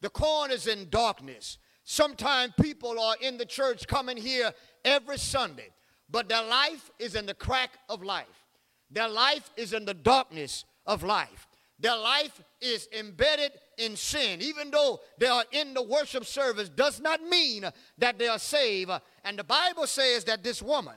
The 0.00 0.10
corn 0.10 0.50
is 0.50 0.66
in 0.66 0.88
darkness. 0.90 1.58
Sometimes 1.84 2.52
people 2.60 2.98
are 3.00 3.16
in 3.20 3.38
the 3.38 3.46
church 3.46 3.86
coming 3.86 4.16
here 4.16 4.52
every 4.84 5.18
Sunday, 5.18 5.70
but 6.10 6.28
their 6.28 6.42
life 6.42 6.90
is 6.98 7.14
in 7.14 7.26
the 7.26 7.34
crack 7.34 7.78
of 7.88 8.02
life. 8.02 8.46
Their 8.90 9.08
life 9.08 9.50
is 9.56 9.72
in 9.72 9.84
the 9.84 9.94
darkness 9.94 10.64
of 10.88 11.04
life. 11.04 11.46
Their 11.78 11.96
life 11.96 12.42
is 12.60 12.88
embedded 12.98 13.52
in 13.76 13.94
sin, 13.94 14.40
even 14.42 14.72
though 14.72 14.98
they 15.18 15.28
are 15.28 15.44
in 15.52 15.74
the 15.74 15.82
worship 15.82 16.24
service, 16.24 16.68
does 16.68 17.00
not 17.00 17.22
mean 17.22 17.64
that 17.98 18.18
they 18.18 18.26
are 18.26 18.40
saved. 18.40 18.90
And 19.24 19.38
the 19.38 19.44
Bible 19.44 19.86
says 19.86 20.24
that 20.24 20.42
this 20.42 20.60
woman, 20.60 20.96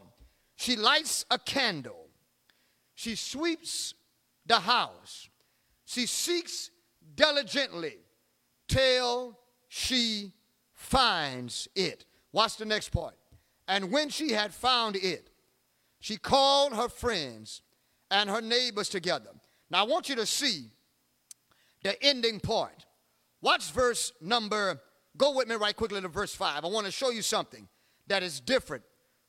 she 0.56 0.76
lights 0.76 1.26
a 1.30 1.38
candle, 1.38 2.08
she 2.96 3.16
sweeps 3.16 3.94
the 4.48 4.60
house, 4.60 5.30
she 5.86 6.08
seeks 6.08 6.72
diligently 7.14 7.98
till 8.68 9.38
she 9.68 10.34
finds 10.74 11.68
it. 11.76 12.06
Watch 12.32 12.58
the 12.58 12.66
next 12.66 12.90
part. 12.90 13.14
And 13.68 13.92
when 13.92 14.10
she 14.10 14.32
had 14.32 14.54
found 14.54 14.96
it, 14.96 15.30
she 16.00 16.18
called 16.18 16.74
her 16.74 16.90
friends 16.90 17.62
and 18.10 18.30
her 18.30 18.42
neighbors 18.42 18.90
together. 18.90 19.30
Now 19.72 19.86
I 19.86 19.88
want 19.88 20.10
you 20.10 20.16
to 20.18 20.26
see 20.26 20.66
the 21.82 22.02
ending 22.04 22.40
part. 22.42 22.86
Watch 23.42 23.72
verse 23.72 24.12
number, 24.22 24.80
go 25.18 25.36
with 25.36 25.48
me 25.48 25.56
right 25.56 25.76
quickly 25.76 26.00
to 26.02 26.08
verse 26.10 26.36
5. 26.36 26.66
I 26.66 26.68
want 26.68 26.86
to 26.86 26.92
show 26.92 27.10
you 27.10 27.22
something 27.22 27.68
that 28.08 28.22
is 28.22 28.42
different 28.42 28.84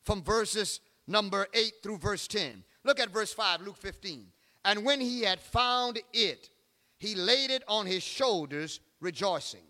from 0.04 0.22
verses 0.22 0.80
number 1.06 1.46
8 1.54 1.72
through 1.82 1.99
verse 1.99 2.26
10. 2.26 2.64
Look 2.84 2.99
at 2.99 3.11
verse 3.11 3.32
5, 3.32 3.62
Luke 3.62 3.76
15. 3.76 4.26
And 4.64 4.84
when 4.84 5.00
he 5.00 5.22
had 5.22 5.40
found 5.40 6.00
it, 6.12 6.50
he 6.99 7.14
laid 7.14 7.50
it 7.50 7.62
on 7.68 7.87
his 7.87 8.02
shoulders, 8.02 8.80
rejoicing. 9.00 9.64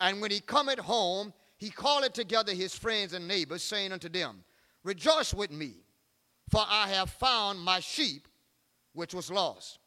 And 0.00 0.20
when 0.20 0.30
he 0.30 0.40
cometh 0.40 0.78
home, 0.78 1.32
he 1.56 1.70
called 1.70 2.12
together 2.12 2.52
his 2.52 2.74
friends 2.74 3.14
and 3.14 3.26
neighbors, 3.26 3.62
saying 3.62 3.92
unto 3.92 4.08
them, 4.08 4.44
Rejoice 4.84 5.32
with 5.32 5.50
me, 5.50 5.76
for 6.50 6.64
I 6.68 6.88
have 6.88 7.08
found 7.10 7.60
my 7.60 7.80
sheep 7.80 8.26
which 8.94 9.14
was 9.14 9.30
lost. 9.30 9.78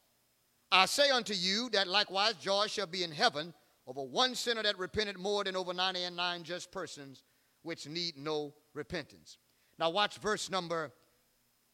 I 0.71 0.85
say 0.85 1.09
unto 1.09 1.33
you 1.33 1.69
that 1.71 1.87
likewise 1.87 2.33
joy 2.35 2.67
shall 2.67 2.87
be 2.87 3.03
in 3.03 3.11
heaven 3.11 3.53
over 3.87 4.01
one 4.01 4.35
sinner 4.35 4.63
that 4.63 4.79
repented 4.79 5.17
more 5.17 5.43
than 5.43 5.55
over 5.55 5.73
ninety 5.73 6.03
and 6.03 6.15
nine 6.15 6.43
just 6.43 6.71
persons 6.71 7.23
which 7.61 7.87
need 7.87 8.17
no 8.17 8.53
repentance. 8.73 9.37
Now 9.79 9.89
watch 9.89 10.17
verse 10.17 10.49
number 10.49 10.91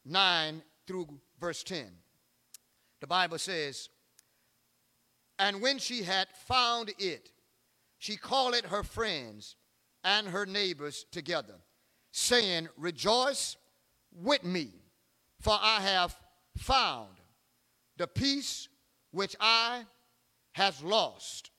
9 0.04 0.62
through 0.86 1.08
verse 1.40 1.62
10. 1.62 1.86
The 3.00 3.06
Bible 3.06 3.38
says, 3.38 3.88
And 5.38 5.60
when 5.60 5.78
she 5.78 6.02
had 6.02 6.28
found 6.46 6.92
it, 6.98 7.30
she 7.98 8.16
called 8.16 8.54
it 8.54 8.66
her 8.66 8.82
friends 8.82 9.56
and 10.02 10.26
her 10.28 10.46
neighbors 10.46 11.06
together, 11.12 11.54
saying, 12.10 12.68
Rejoice 12.76 13.56
with 14.12 14.44
me, 14.44 14.72
for 15.40 15.56
I 15.60 15.80
have 15.80 16.16
found 16.56 17.10
the 17.96 18.06
piece 18.06 18.68
which 19.12 19.36
I 19.40 19.84
has 20.52 20.82
lost. 20.82 21.50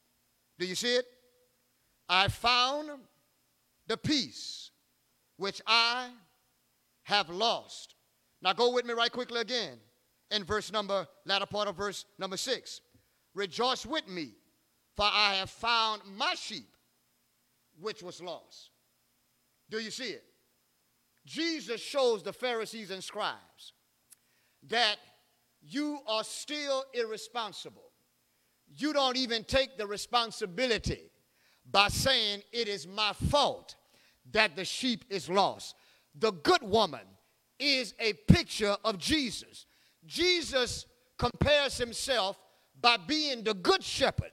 Do 0.60 0.66
you 0.66 0.76
see 0.76 0.96
it? 0.96 1.06
I 2.10 2.28
found 2.28 2.90
the 3.88 3.98
piece 3.98 4.72
which 5.38 5.62
I 5.66 6.10
have 7.04 7.30
lost. 7.30 7.96
Now 8.42 8.54
go 8.54 8.72
with 8.72 8.86
me 8.86 8.94
right 8.94 9.12
quickly 9.12 9.42
again 9.42 9.78
in 10.32 10.44
verse 10.44 10.72
number, 10.72 11.08
latter 11.26 11.46
part 11.46 11.68
of 11.68 11.78
verse 11.78 12.06
number 12.20 12.38
six. 12.38 12.82
Rejoice 13.34 13.86
with 13.86 14.08
me, 14.08 14.34
for 14.96 15.06
I 15.06 15.36
have 15.36 15.50
found 15.50 16.02
my 16.18 16.36
sheep 16.36 16.68
which 17.80 18.04
was 18.04 18.22
lost. 18.22 18.70
Do 19.70 19.80
you 19.80 19.92
see 19.92 20.10
it? 20.10 20.24
Jesus 21.26 21.82
shows 21.82 22.22
the 22.22 22.34
Pharisees 22.34 22.92
and 22.92 23.04
scribes 23.04 23.74
that 24.68 24.98
you 25.66 26.00
are 26.08 26.24
still 26.24 26.84
irresponsible. 26.94 27.92
You 28.76 28.94
don't 28.94 29.18
even 29.18 29.44
take 29.44 29.78
the 29.78 29.88
responsibility 29.88 31.12
by 31.70 31.88
saying, 31.88 32.42
It 32.52 32.68
is 32.68 32.88
my 32.88 33.14
fault 33.14 33.76
that 34.32 34.56
the 34.56 34.66
sheep 34.66 35.06
is 35.10 35.30
lost. 35.30 35.76
The 36.16 36.32
good 36.32 36.64
woman 36.64 37.06
is 37.60 37.94
a 38.00 38.14
picture 38.14 38.76
of 38.84 38.98
Jesus. 38.98 39.66
Jesus 40.06 40.86
compares 41.18 41.78
himself 41.78 42.38
by 42.82 42.98
being 42.98 43.44
the 43.44 43.54
good 43.54 43.84
shepherd 43.84 44.32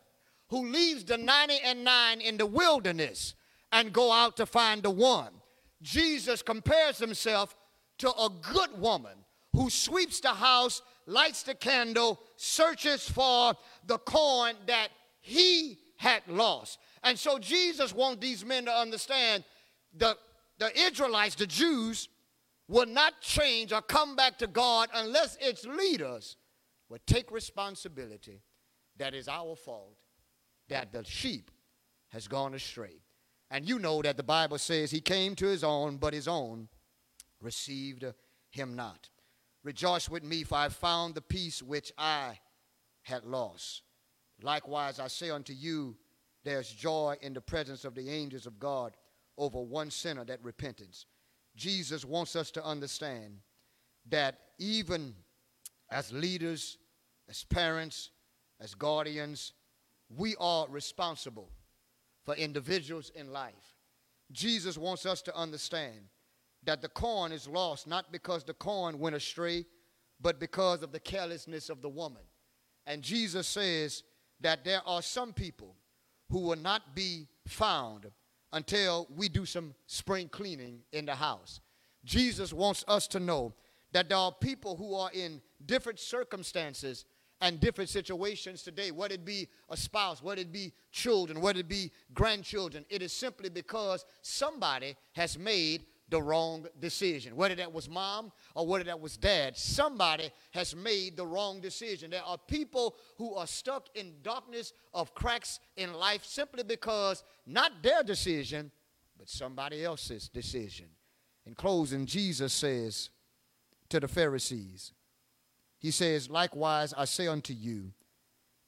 who 0.49 0.67
leaves 0.67 1.05
the 1.05 1.17
90 1.17 1.59
and 1.65 1.85
9 1.85 2.21
in 2.21 2.37
the 2.37 2.47
wilderness 2.47 3.35
and 3.71 3.93
go 3.93 4.11
out 4.11 4.37
to 4.37 4.47
find 4.47 4.83
the 4.83 4.91
one. 4.91 5.31
Jesus 5.81 6.43
compares 6.43 6.99
himself 6.99 7.57
to 7.99 8.11
a 8.11 8.29
good 8.53 8.79
woman 8.81 9.20
who 9.53 9.71
sweeps 9.71 10.21
the 10.21 10.29
house 10.29 10.83
lights 11.07 11.43
the 11.43 11.55
candle, 11.55 12.21
searches 12.37 13.09
for 13.09 13.55
the 13.87 13.99
coin 13.99 14.55
that 14.67 14.89
he 15.21 15.79
had 15.97 16.23
lost. 16.29 16.79
And 17.03 17.19
so 17.19 17.39
Jesus 17.39 17.95
wants 17.95 18.21
these 18.21 18.45
men 18.45 18.67
to 18.67 18.73
understand 18.73 19.45
the, 19.97 20.17
the 20.59 20.71
Israelites, 20.79 21.35
the 21.35 21.47
Jews, 21.47 22.09
will 22.69 22.87
not 22.87 23.21
change 23.21 23.73
or 23.73 23.83
come 23.83 24.15
back 24.15 24.39
to 24.39 24.47
God 24.47 24.89
unless 24.95 25.37
its 25.41 25.67
leaders 25.67 26.37
will 26.89 27.01
take 27.07 27.33
responsibility 27.33 28.43
that 28.99 29.15
is 29.15 29.29
our 29.29 29.57
fault, 29.57 29.97
that 30.69 30.93
the 30.93 31.05
sheep 31.05 31.51
has 32.09 32.29
gone 32.29 32.55
astray. 32.55 33.01
And 33.51 33.69
you 33.69 33.79
know 33.79 34.03
that 34.03 34.17
the 34.17 34.23
Bible 34.23 34.59
says 34.59 34.91
he 34.91 35.01
came 35.01 35.35
to 35.37 35.47
his 35.47 35.65
own, 35.65 35.97
but 35.97 36.15
his 36.15 36.29
own 36.29 36.69
received 37.41 38.05
him 38.51 38.77
not. 38.77 39.09
Rejoice 39.63 40.09
with 40.09 40.25
me, 40.25 40.45
for 40.45 40.57
I 40.57 40.69
found 40.69 41.15
the 41.15 41.21
piece 41.21 41.63
which 41.63 41.93
I 41.99 42.39
had 43.03 43.25
lost. 43.25 43.83
Likewise, 44.43 44.99
I 44.99 45.09
say 45.09 45.31
unto 45.31 45.53
you, 45.53 45.97
there's 46.45 46.71
joy 46.71 47.17
in 47.21 47.35
the 47.35 47.41
presence 47.41 47.85
of 47.85 47.95
the 47.95 48.09
angels 48.09 48.47
of 48.47 48.59
God 48.59 48.97
over 49.37 49.61
one 49.61 49.91
sinner 49.91 50.25
that 50.25 50.43
repentance. 50.43 51.07
Jesus 51.57 52.05
wants 52.05 52.37
us 52.37 52.51
to 52.53 52.65
understand 52.65 53.39
that 54.09 54.39
even 54.59 55.15
as 55.91 56.13
leaders, 56.13 56.79
as 57.29 57.45
parents, 57.45 58.11
as 58.61 58.75
guardians, 58.75 59.53
we 60.17 60.35
are 60.41 60.67
responsible 60.69 61.51
for 62.25 62.35
individuals 62.35 63.11
in 63.15 63.33
life. 63.33 63.77
Jesus 64.33 64.79
wants 64.79 65.07
us 65.07 65.23
to 65.23 65.37
understand 65.37 66.09
that 66.65 66.83
the 66.83 66.89
corn 66.89 67.33
is 67.33 67.49
lost 67.49 67.87
not 67.87 68.13
because 68.13 68.45
the 68.45 68.55
corn 68.55 68.99
went 68.99 69.17
astray, 69.17 69.65
but 70.21 70.39
because 70.39 70.83
of 70.83 70.93
the 70.93 71.01
carelessness 71.01 71.71
of 71.71 71.81
the 71.83 71.89
woman. 71.89 72.23
And 72.87 73.03
Jesus 73.03 73.47
says 73.47 74.03
that 74.41 74.65
there 74.65 74.83
are 74.87 75.03
some 75.03 75.33
people 75.33 75.77
who 76.31 76.41
will 76.41 76.57
not 76.57 76.95
be 76.95 77.27
found 77.47 78.07
until 78.53 79.07
we 79.15 79.29
do 79.29 79.45
some 79.45 79.75
spring 79.87 80.29
cleaning 80.29 80.81
in 80.93 81.07
the 81.07 81.15
house. 81.15 81.61
Jesus 82.05 82.53
wants 82.53 82.85
us 82.89 83.07
to 83.09 83.21
know 83.21 83.55
that 83.93 84.09
there 84.09 84.19
are 84.19 84.33
people 84.33 84.77
who 84.77 84.95
are 84.95 85.11
in 85.13 85.41
different 85.67 85.99
circumstances 85.99 87.05
and 87.41 87.59
different 87.59 87.89
situations 87.89 88.63
today, 88.63 88.91
whether 88.91 89.15
it 89.15 89.25
be 89.25 89.49
a 89.71 89.77
spouse, 89.77 90.23
whether 90.23 90.43
it 90.43 90.53
be 90.53 90.73
children, 90.93 91.41
whether 91.41 91.61
it 91.61 91.69
be 91.69 91.91
grandchildren. 92.13 92.85
It 92.91 93.03
is 93.03 93.13
simply 93.13 93.49
because 93.49 94.05
somebody 94.23 94.97
has 95.13 95.39
made 95.39 95.87
the 96.11 96.21
wrong 96.21 96.67
decision. 96.81 97.37
Whether 97.37 97.55
that 97.57 97.73
was 97.73 97.89
mom 97.89 98.33
or 98.55 98.67
whether 98.67 98.85
that 98.85 99.01
was 99.01 99.17
dad, 99.17 99.57
somebody 99.57 100.31
has 100.51 100.75
made 100.75 101.17
the 101.17 101.27
wrong 101.27 101.61
decision. 101.61 102.11
There 102.11 102.25
are 102.25 102.39
people 102.39 102.97
who 103.17 103.35
are 103.35 103.47
stuck 103.47 103.89
in 103.95 104.15
darkness 104.23 104.73
of 104.93 105.15
cracks 105.15 105.61
in 105.77 105.95
life 105.95 106.25
simply 106.25 106.65
because 106.65 107.25
not 107.47 107.83
their 107.83 108.03
decision, 108.03 108.71
but 109.17 109.29
somebody 109.29 109.85
else's 109.85 110.29
decision. 110.29 110.87
In 111.47 111.55
closing, 111.55 112.07
Jesus 112.07 112.53
says 112.53 113.11
to 113.89 114.01
the 114.01 114.09
Pharisees, 114.09 114.93
He 115.79 115.91
says, 115.91 116.29
Likewise, 116.29 116.93
I 116.97 117.05
say 117.05 117.29
unto 117.29 117.53
you, 117.53 117.93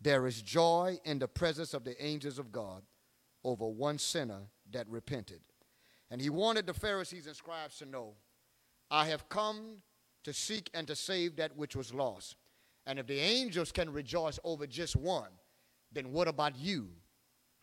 there 0.00 0.26
is 0.26 0.42
joy 0.42 0.98
in 1.05 1.18
the 1.18 1.28
presence 1.28 1.74
of 1.74 1.85
the 1.85 2.02
angels 2.05 2.38
of 2.38 2.50
God 2.50 2.83
over 3.44 3.66
one 3.66 3.98
sinner 3.98 4.40
that 4.72 4.88
repented. 4.88 5.40
And 6.12 6.20
he 6.20 6.29
wanted 6.29 6.66
the 6.66 6.75
Pharisees 6.75 7.27
and 7.27 7.35
scribes 7.35 7.79
to 7.79 7.87
know, 7.87 8.12
I 8.90 9.07
have 9.07 9.31
come 9.31 9.79
to 10.25 10.35
seek 10.35 10.68
and 10.75 10.87
to 10.87 10.94
save 10.94 11.37
that 11.37 11.57
which 11.57 11.75
was 11.75 11.94
lost. 11.94 12.37
And 12.87 12.98
if 12.98 13.07
the 13.07 13.18
angels 13.18 13.72
can 13.72 13.90
rejoice 13.90 14.38
over 14.44 14.66
just 14.66 14.94
one, 14.94 15.31
then 15.90 16.12
what 16.12 16.29
about 16.29 16.55
you, 16.55 16.90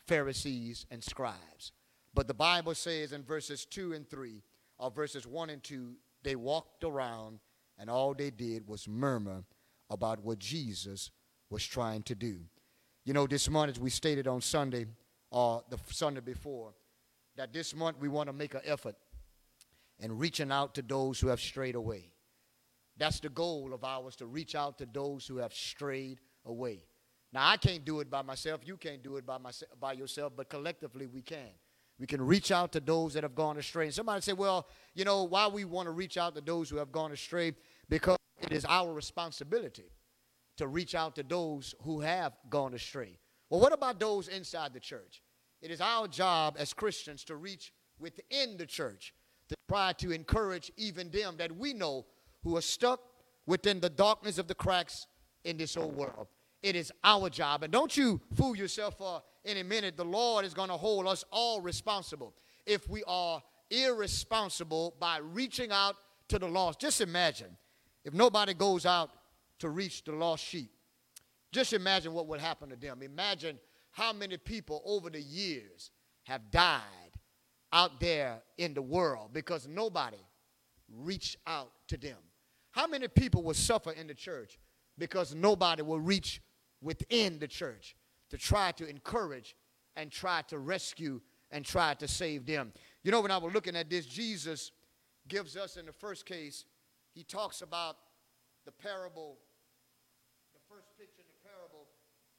Pharisees 0.07 0.87
and 0.89 1.03
scribes? 1.03 1.73
But 2.15 2.27
the 2.27 2.33
Bible 2.33 2.73
says 2.73 3.13
in 3.13 3.21
verses 3.21 3.65
2 3.65 3.93
and 3.93 4.09
3, 4.09 4.41
or 4.79 4.89
verses 4.89 5.27
1 5.27 5.51
and 5.51 5.63
2, 5.63 5.93
they 6.23 6.35
walked 6.35 6.83
around 6.83 7.41
and 7.77 7.87
all 7.87 8.15
they 8.15 8.31
did 8.31 8.67
was 8.67 8.87
murmur 8.87 9.43
about 9.91 10.23
what 10.23 10.39
Jesus 10.39 11.11
was 11.51 11.63
trying 11.63 12.01
to 12.01 12.15
do. 12.15 12.39
You 13.05 13.13
know, 13.13 13.27
this 13.27 13.47
morning, 13.47 13.75
as 13.75 13.79
we 13.79 13.91
stated 13.91 14.27
on 14.27 14.41
Sunday, 14.41 14.87
or 15.29 15.63
the 15.69 15.77
Sunday 15.91 16.21
before, 16.21 16.73
that 17.39 17.53
this 17.53 17.73
month 17.73 17.95
we 18.01 18.09
want 18.09 18.27
to 18.27 18.33
make 18.33 18.53
an 18.53 18.59
effort 18.65 18.95
in 19.99 20.17
reaching 20.17 20.51
out 20.51 20.75
to 20.75 20.81
those 20.81 21.21
who 21.21 21.29
have 21.29 21.39
strayed 21.39 21.75
away. 21.75 22.11
That's 22.97 23.21
the 23.21 23.29
goal 23.29 23.73
of 23.73 23.85
ours 23.85 24.17
to 24.17 24.25
reach 24.25 24.55
out 24.55 24.77
to 24.79 24.85
those 24.85 25.25
who 25.25 25.37
have 25.37 25.53
strayed 25.53 26.19
away. 26.43 26.83
Now, 27.31 27.47
I 27.47 27.55
can't 27.55 27.85
do 27.85 28.01
it 28.01 28.09
by 28.09 28.23
myself. 28.23 28.59
You 28.65 28.75
can't 28.75 29.01
do 29.01 29.15
it 29.15 29.25
by, 29.25 29.37
myself, 29.37 29.71
by 29.79 29.93
yourself, 29.93 30.33
but 30.35 30.49
collectively 30.49 31.07
we 31.07 31.21
can. 31.21 31.47
We 31.97 32.07
can 32.07 32.21
reach 32.21 32.51
out 32.51 32.73
to 32.73 32.81
those 32.81 33.13
that 33.13 33.23
have 33.23 33.35
gone 33.35 33.57
astray. 33.57 33.85
And 33.85 33.93
somebody 33.93 34.19
say, 34.19 34.33
well, 34.33 34.67
you 34.93 35.05
know, 35.05 35.23
why 35.23 35.47
we 35.47 35.63
want 35.63 35.87
to 35.87 35.91
reach 35.91 36.17
out 36.17 36.35
to 36.35 36.41
those 36.41 36.69
who 36.69 36.75
have 36.75 36.91
gone 36.91 37.13
astray? 37.13 37.53
Because 37.87 38.17
it 38.41 38.51
is 38.51 38.65
our 38.65 38.91
responsibility 38.91 39.93
to 40.57 40.67
reach 40.67 40.93
out 40.93 41.15
to 41.15 41.23
those 41.23 41.73
who 41.83 42.01
have 42.01 42.33
gone 42.49 42.73
astray. 42.73 43.17
Well, 43.49 43.61
what 43.61 43.71
about 43.71 43.97
those 43.97 44.27
inside 44.27 44.73
the 44.73 44.81
church? 44.81 45.21
It 45.61 45.71
is 45.71 45.81
our 45.81 46.07
job 46.07 46.55
as 46.57 46.73
Christians 46.73 47.23
to 47.25 47.35
reach 47.35 47.73
within 47.99 48.57
the 48.57 48.65
church 48.65 49.13
to 49.49 49.55
try 49.67 49.93
to 49.93 50.11
encourage 50.11 50.71
even 50.77 51.09
them 51.11 51.35
that 51.37 51.55
we 51.55 51.73
know 51.73 52.05
who 52.43 52.55
are 52.55 52.61
stuck 52.61 53.01
within 53.45 53.79
the 53.79 53.89
darkness 53.89 54.37
of 54.37 54.47
the 54.47 54.55
cracks 54.55 55.07
in 55.43 55.57
this 55.57 55.75
old 55.75 55.95
world. 55.95 56.27
It 56.61 56.75
is 56.75 56.91
our 57.03 57.29
job. 57.29 57.63
And 57.63 57.73
don't 57.73 57.95
you 57.95 58.21
fool 58.35 58.55
yourself 58.55 58.97
for 58.97 59.21
any 59.45 59.63
minute. 59.63 59.97
The 59.97 60.05
Lord 60.05 60.45
is 60.45 60.53
going 60.53 60.69
to 60.69 60.77
hold 60.77 61.07
us 61.07 61.23
all 61.31 61.61
responsible 61.61 62.33
if 62.65 62.87
we 62.89 63.03
are 63.07 63.41
irresponsible 63.69 64.95
by 64.99 65.17
reaching 65.17 65.71
out 65.71 65.95
to 66.29 66.39
the 66.39 66.47
lost. 66.47 66.79
Just 66.79 67.01
imagine 67.01 67.57
if 68.03 68.13
nobody 68.13 68.53
goes 68.53 68.85
out 68.85 69.09
to 69.59 69.69
reach 69.69 70.03
the 70.03 70.11
lost 70.11 70.43
sheep. 70.43 70.71
Just 71.51 71.73
imagine 71.73 72.13
what 72.13 72.27
would 72.27 72.39
happen 72.39 72.69
to 72.69 72.75
them. 72.75 73.01
Imagine 73.01 73.59
how 73.91 74.13
many 74.13 74.37
people 74.37 74.81
over 74.85 75.09
the 75.09 75.21
years 75.21 75.91
have 76.23 76.51
died 76.51 76.81
out 77.71 77.99
there 77.99 78.41
in 78.57 78.73
the 78.73 78.81
world 78.81 79.29
because 79.33 79.67
nobody 79.67 80.17
reached 80.97 81.37
out 81.45 81.71
to 81.87 81.97
them. 81.97 82.17
How 82.71 82.87
many 82.87 83.07
people 83.07 83.43
will 83.43 83.53
suffer 83.53 83.91
in 83.91 84.07
the 84.07 84.13
church 84.13 84.57
because 84.97 85.33
nobody 85.35 85.81
will 85.81 85.99
reach 85.99 86.41
within 86.81 87.39
the 87.39 87.47
church 87.47 87.95
to 88.29 88.37
try 88.37 88.71
to 88.73 88.87
encourage 88.87 89.55
and 89.95 90.11
try 90.11 90.41
to 90.43 90.59
rescue 90.59 91.19
and 91.51 91.65
try 91.65 91.93
to 91.95 92.07
save 92.07 92.45
them? 92.45 92.71
You 93.03 93.11
know, 93.11 93.21
when 93.21 93.31
I 93.31 93.37
was 93.37 93.53
looking 93.53 93.75
at 93.75 93.89
this, 93.89 94.05
Jesus 94.05 94.71
gives 95.27 95.55
us 95.57 95.77
in 95.77 95.85
the 95.85 95.93
first 95.93 96.25
case, 96.25 96.65
he 97.13 97.23
talks 97.23 97.61
about 97.61 97.97
the 98.65 98.71
parable, 98.71 99.37
the 100.53 100.59
first 100.73 100.87
picture 100.97 101.21
in 101.21 101.27
the 101.27 101.49
parable, 101.49 101.87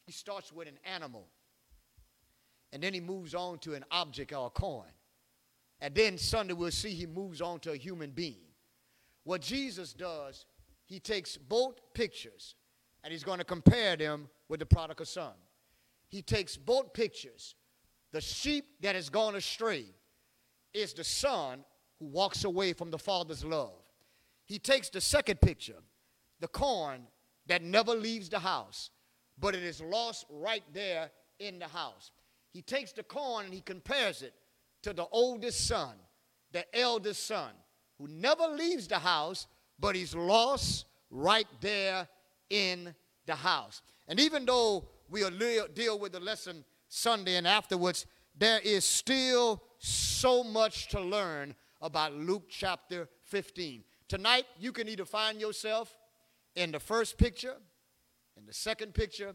he 0.07 0.13
starts 0.13 0.53
with 0.53 0.69
an 0.69 0.79
animal. 0.85 1.27
And 2.73 2.83
then 2.83 2.95
he 2.95 3.01
moves 3.01 3.35
on 3.35 3.59
to 3.61 3.75
an 3.75 3.85
object 3.91 4.33
or 4.33 4.47
a 4.47 4.51
coin. 4.51 4.93
And 5.81 5.95
then 5.95 6.19
Sunday 6.19 6.55
we'll 6.55 6.71
see 6.71 6.91
he 6.91 7.07
moves 7.07 7.41
on 7.41 7.61
to 7.61 7.73
a 7.73 7.77
human 7.77 8.11
being. 8.11 8.47
What 9.25 9.41
Jesus 9.41 9.93
does, 9.93 10.47
he 10.87 11.01
takes 11.01 11.37
both 11.37 11.81
pictures 11.95 12.55
and 13.03 13.13
he's 13.13 13.25
going 13.25 13.39
to 13.39 13.45
compare 13.45 13.97
them 13.97 14.29
with 14.49 14.61
the 14.61 14.67
prodigal 14.67 15.07
son. 15.07 15.33
He 16.09 16.23
takes 16.23 16.57
both 16.57 16.93
pictures. 16.93 17.55
The 18.13 18.21
sheep 18.21 18.65
that 18.83 18.95
has 18.95 19.09
gone 19.09 19.37
astray 19.37 19.85
is 20.75 20.93
the 20.93 21.05
son 21.05 21.65
who 21.99 22.07
walks 22.07 22.45
away 22.45 22.73
from 22.73 22.91
the 22.91 22.99
father's 22.99 23.45
love. 23.45 23.83
He 24.45 24.59
takes 24.59 24.89
the 24.89 25.01
second 25.01 25.41
picture, 25.41 25.77
the 26.41 26.49
coin 26.49 27.03
that 27.47 27.63
never 27.63 27.95
leaves 27.95 28.29
the 28.29 28.41
house, 28.41 28.91
but 29.39 29.55
it 29.55 29.63
is 29.63 29.81
lost 29.81 30.27
right 30.29 30.65
there 30.73 31.11
in 31.39 31.59
the 31.59 31.69
house. 31.69 32.11
He 32.53 32.63
takes 32.63 32.93
the 32.93 33.03
corn 33.03 33.47
and 33.47 33.55
he 33.55 33.61
compares 33.61 34.23
it 34.23 34.35
to 34.83 34.93
the 34.93 35.07
oldest 35.13 35.67
son, 35.67 35.95
the 36.53 36.65
eldest 36.77 37.27
son, 37.27 37.51
who 37.99 38.09
never 38.09 38.49
leaves 38.49 38.89
the 38.89 38.99
house, 38.99 39.47
but 39.79 39.95
he's 39.95 40.15
lost 40.15 40.87
right 41.11 41.47
there 41.61 42.09
in 42.49 42.95
the 43.27 43.35
house. 43.35 43.83
And 44.09 44.19
even 44.19 44.45
though 44.45 44.89
we'll 45.09 45.31
deal 45.75 45.99
with 45.99 46.13
the 46.13 46.21
lesson 46.21 46.65
Sunday 46.89 47.37
and 47.37 47.47
afterwards, 47.47 48.07
there 48.37 48.61
is 48.61 48.85
still 48.85 49.63
so 49.79 50.43
much 50.43 50.89
to 50.89 51.01
learn 51.01 51.55
about 51.81 52.15
Luke 52.15 52.45
chapter 52.49 53.09
15. 53.25 53.85
Tonight, 54.09 54.45
you 54.59 54.73
can 54.73 54.89
either 54.89 55.05
find 55.05 55.41
yourself 55.41 55.97
in 56.57 56.73
the 56.73 56.81
first 56.81 57.17
picture, 57.17 57.55
in 58.37 58.45
the 58.45 58.53
second 58.53 58.93
picture, 58.93 59.35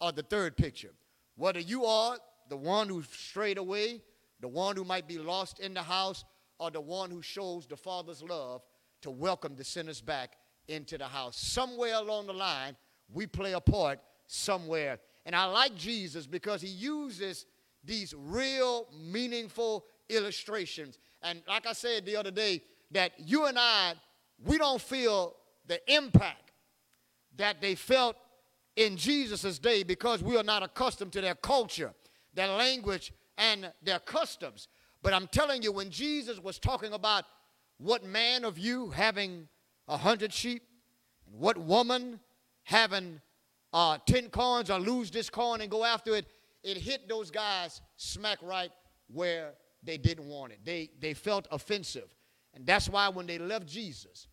or 0.00 0.12
the 0.12 0.22
third 0.22 0.56
picture. 0.56 0.92
Whether 1.36 1.60
you 1.60 1.84
are 1.84 2.18
the 2.48 2.56
one 2.56 2.88
who 2.88 3.02
strayed 3.02 3.58
away 3.58 4.02
the 4.40 4.48
one 4.48 4.76
who 4.76 4.84
might 4.84 5.08
be 5.08 5.18
lost 5.18 5.60
in 5.60 5.74
the 5.74 5.82
house, 5.82 6.24
or 6.58 6.70
the 6.70 6.80
one 6.80 7.10
who 7.10 7.22
shows 7.22 7.66
the 7.66 7.76
Father's 7.76 8.22
love 8.22 8.62
to 9.02 9.10
welcome 9.10 9.54
the 9.56 9.64
sinners 9.64 10.00
back 10.00 10.36
into 10.68 10.96
the 10.98 11.04
house. 11.04 11.38
Somewhere 11.38 11.94
along 11.94 12.26
the 12.26 12.32
line, 12.32 12.76
we 13.12 13.26
play 13.26 13.52
a 13.52 13.60
part 13.60 14.00
somewhere. 14.26 14.98
And 15.24 15.34
I 15.34 15.44
like 15.46 15.74
Jesus 15.74 16.26
because 16.26 16.62
he 16.62 16.68
uses 16.68 17.46
these 17.84 18.14
real, 18.16 18.88
meaningful 18.98 19.84
illustrations. 20.08 20.98
And 21.22 21.42
like 21.46 21.66
I 21.66 21.72
said 21.72 22.06
the 22.06 22.16
other 22.16 22.30
day, 22.30 22.62
that 22.92 23.12
you 23.18 23.46
and 23.46 23.58
I, 23.58 23.94
we 24.44 24.58
don't 24.58 24.80
feel 24.80 25.34
the 25.66 25.80
impact 25.92 26.52
that 27.36 27.60
they 27.60 27.74
felt 27.74 28.16
in 28.76 28.96
Jesus' 28.96 29.58
day 29.58 29.82
because 29.82 30.22
we 30.22 30.36
are 30.36 30.42
not 30.42 30.62
accustomed 30.62 31.12
to 31.12 31.20
their 31.20 31.34
culture, 31.34 31.92
their 32.36 32.48
language, 32.48 33.12
and 33.36 33.72
their 33.82 33.98
customs. 33.98 34.68
But 35.02 35.12
I'm 35.12 35.26
telling 35.26 35.62
you, 35.62 35.72
when 35.72 35.90
Jesus 35.90 36.38
was 36.38 36.58
talking 36.58 36.92
about 36.92 37.24
what 37.78 38.04
man 38.04 38.44
of 38.44 38.58
you 38.58 38.90
having 38.90 39.48
a 39.88 39.96
hundred 39.96 40.32
sheep, 40.32 40.62
and 41.26 41.40
what 41.40 41.58
woman 41.58 42.20
having 42.62 43.20
uh, 43.72 43.98
10 44.06 44.30
coins 44.30 44.70
or 44.70 44.78
lose 44.78 45.10
this 45.10 45.28
coin 45.28 45.60
and 45.60 45.70
go 45.70 45.84
after 45.84 46.14
it, 46.14 46.26
it 46.62 46.76
hit 46.76 47.08
those 47.08 47.30
guys 47.30 47.80
smack 47.96 48.38
right 48.42 48.70
where 49.12 49.52
they 49.82 49.98
didn't 49.98 50.26
want 50.26 50.52
it. 50.52 50.60
They, 50.64 50.90
they 51.00 51.14
felt 51.14 51.46
offensive. 51.50 52.14
And 52.54 52.66
that's 52.66 52.88
why 52.88 53.08
when 53.08 53.26
they 53.26 53.38
left 53.38 53.66
Jesus, 53.66 54.28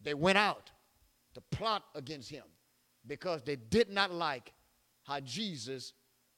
they 0.00 0.14
went 0.14 0.38
out 0.38 0.70
to 1.34 1.40
plot 1.40 1.84
against 1.94 2.30
him 2.30 2.44
because 3.06 3.42
they 3.42 3.56
did 3.56 3.90
not 3.90 4.12
like 4.12 4.52
how 5.04 5.20
Jesus 5.20 5.92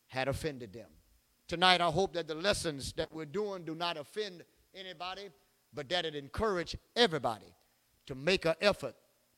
had 0.09 0.29
offended 0.29 0.73
them. 0.73 0.89
Tonight, 1.49 1.81
I 1.81 1.91
hope 1.91 2.13
that 2.13 2.29
the 2.29 2.35
lessons 2.35 2.93
that 2.93 3.11
we're 3.11 3.25
doing 3.25 3.65
do 3.65 3.75
not 3.75 3.97
offend 3.97 4.45
anybody, 4.75 5.31
but 5.73 5.89
that 5.89 6.05
it 6.05 6.15
encourage 6.15 6.77
everybody 6.95 7.55
to 8.05 8.15
make 8.15 8.45
an 8.45 8.55
effort 8.61 8.95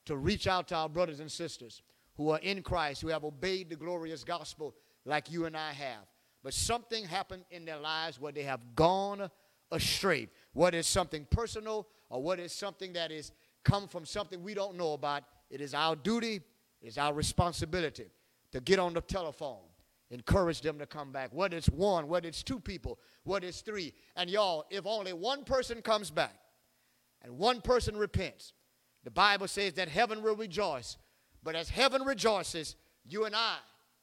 to 0.07 0.17
reach 0.17 0.49
out 0.49 0.67
to 0.69 0.75
our 0.75 0.89
brothers 0.89 1.21
and 1.21 1.31
sisters 1.31 1.83
who 2.17 2.31
are 2.31 2.41
in 2.41 2.63
Christ, 2.63 3.01
who 3.01 3.09
have 3.09 3.23
obeyed 3.23 3.71
the 3.71 3.77
glorious 3.77 4.25
gospel 4.25 4.75
like 5.05 5.31
you 5.31 5.47
and 5.47 5.57
I 5.57 5.71
have. 5.73 6.05
But 6.43 6.53
something 6.53 7.05
happened 7.05 7.45
in 7.53 7.65
their 7.65 7.79
lives 7.79 8.21
where 8.21 8.33
they 8.33 8.43
have 8.43 8.75
gone 8.75 9.31
astray. 9.71 10.29
What 10.53 10.75
is 10.75 10.89
something 10.89 11.29
personal 11.31 11.87
or 12.09 12.21
what 12.21 12.41
is 12.41 12.53
something 12.53 12.93
that 12.95 13.13
is 13.13 13.31
come 13.63 13.87
from 13.87 14.05
something 14.05 14.43
we 14.43 14.55
don't 14.55 14.77
know 14.77 14.95
about, 14.95 15.23
it 15.49 15.61
is 15.61 15.75
our 15.75 15.95
duty, 15.95 16.41
it 16.83 16.89
is 16.89 16.99
our 16.99 17.15
responsibility 17.15 18.07
to 18.51 18.61
get 18.61 18.81
on 18.81 18.95
the 18.95 19.01
telephone 19.01 19.70
encourage 20.11 20.61
them 20.61 20.79
to 20.79 20.87
come 20.87 21.13
back. 21.13 21.31
Whether 21.33 21.57
it's 21.57 21.69
one, 21.69 22.09
whether 22.09 22.29
it's 22.29 22.43
two 22.43 22.59
people, 22.59 22.99
whether 23.25 23.47
it's 23.47 23.61
three. 23.61 23.93
And 24.17 24.29
y'all, 24.29 24.65
if 24.71 24.87
only 24.87 25.13
one 25.13 25.45
person 25.45 25.83
comes 25.83 26.11
back 26.11 26.35
and 27.23 27.39
one 27.39 27.61
person 27.61 27.97
repents, 27.97 28.53
the 29.05 29.11
Bible 29.11 29.49
says 29.49 29.75
that 29.75 29.89
heaven 29.89 30.23
will 30.23 30.37
rejoice. 30.37 30.99
But 31.43 31.55
as 31.55 31.69
heaven 31.69 32.03
rejoices, 32.03 32.77
you 33.05 33.25
and 33.25 33.35
I 33.35 33.57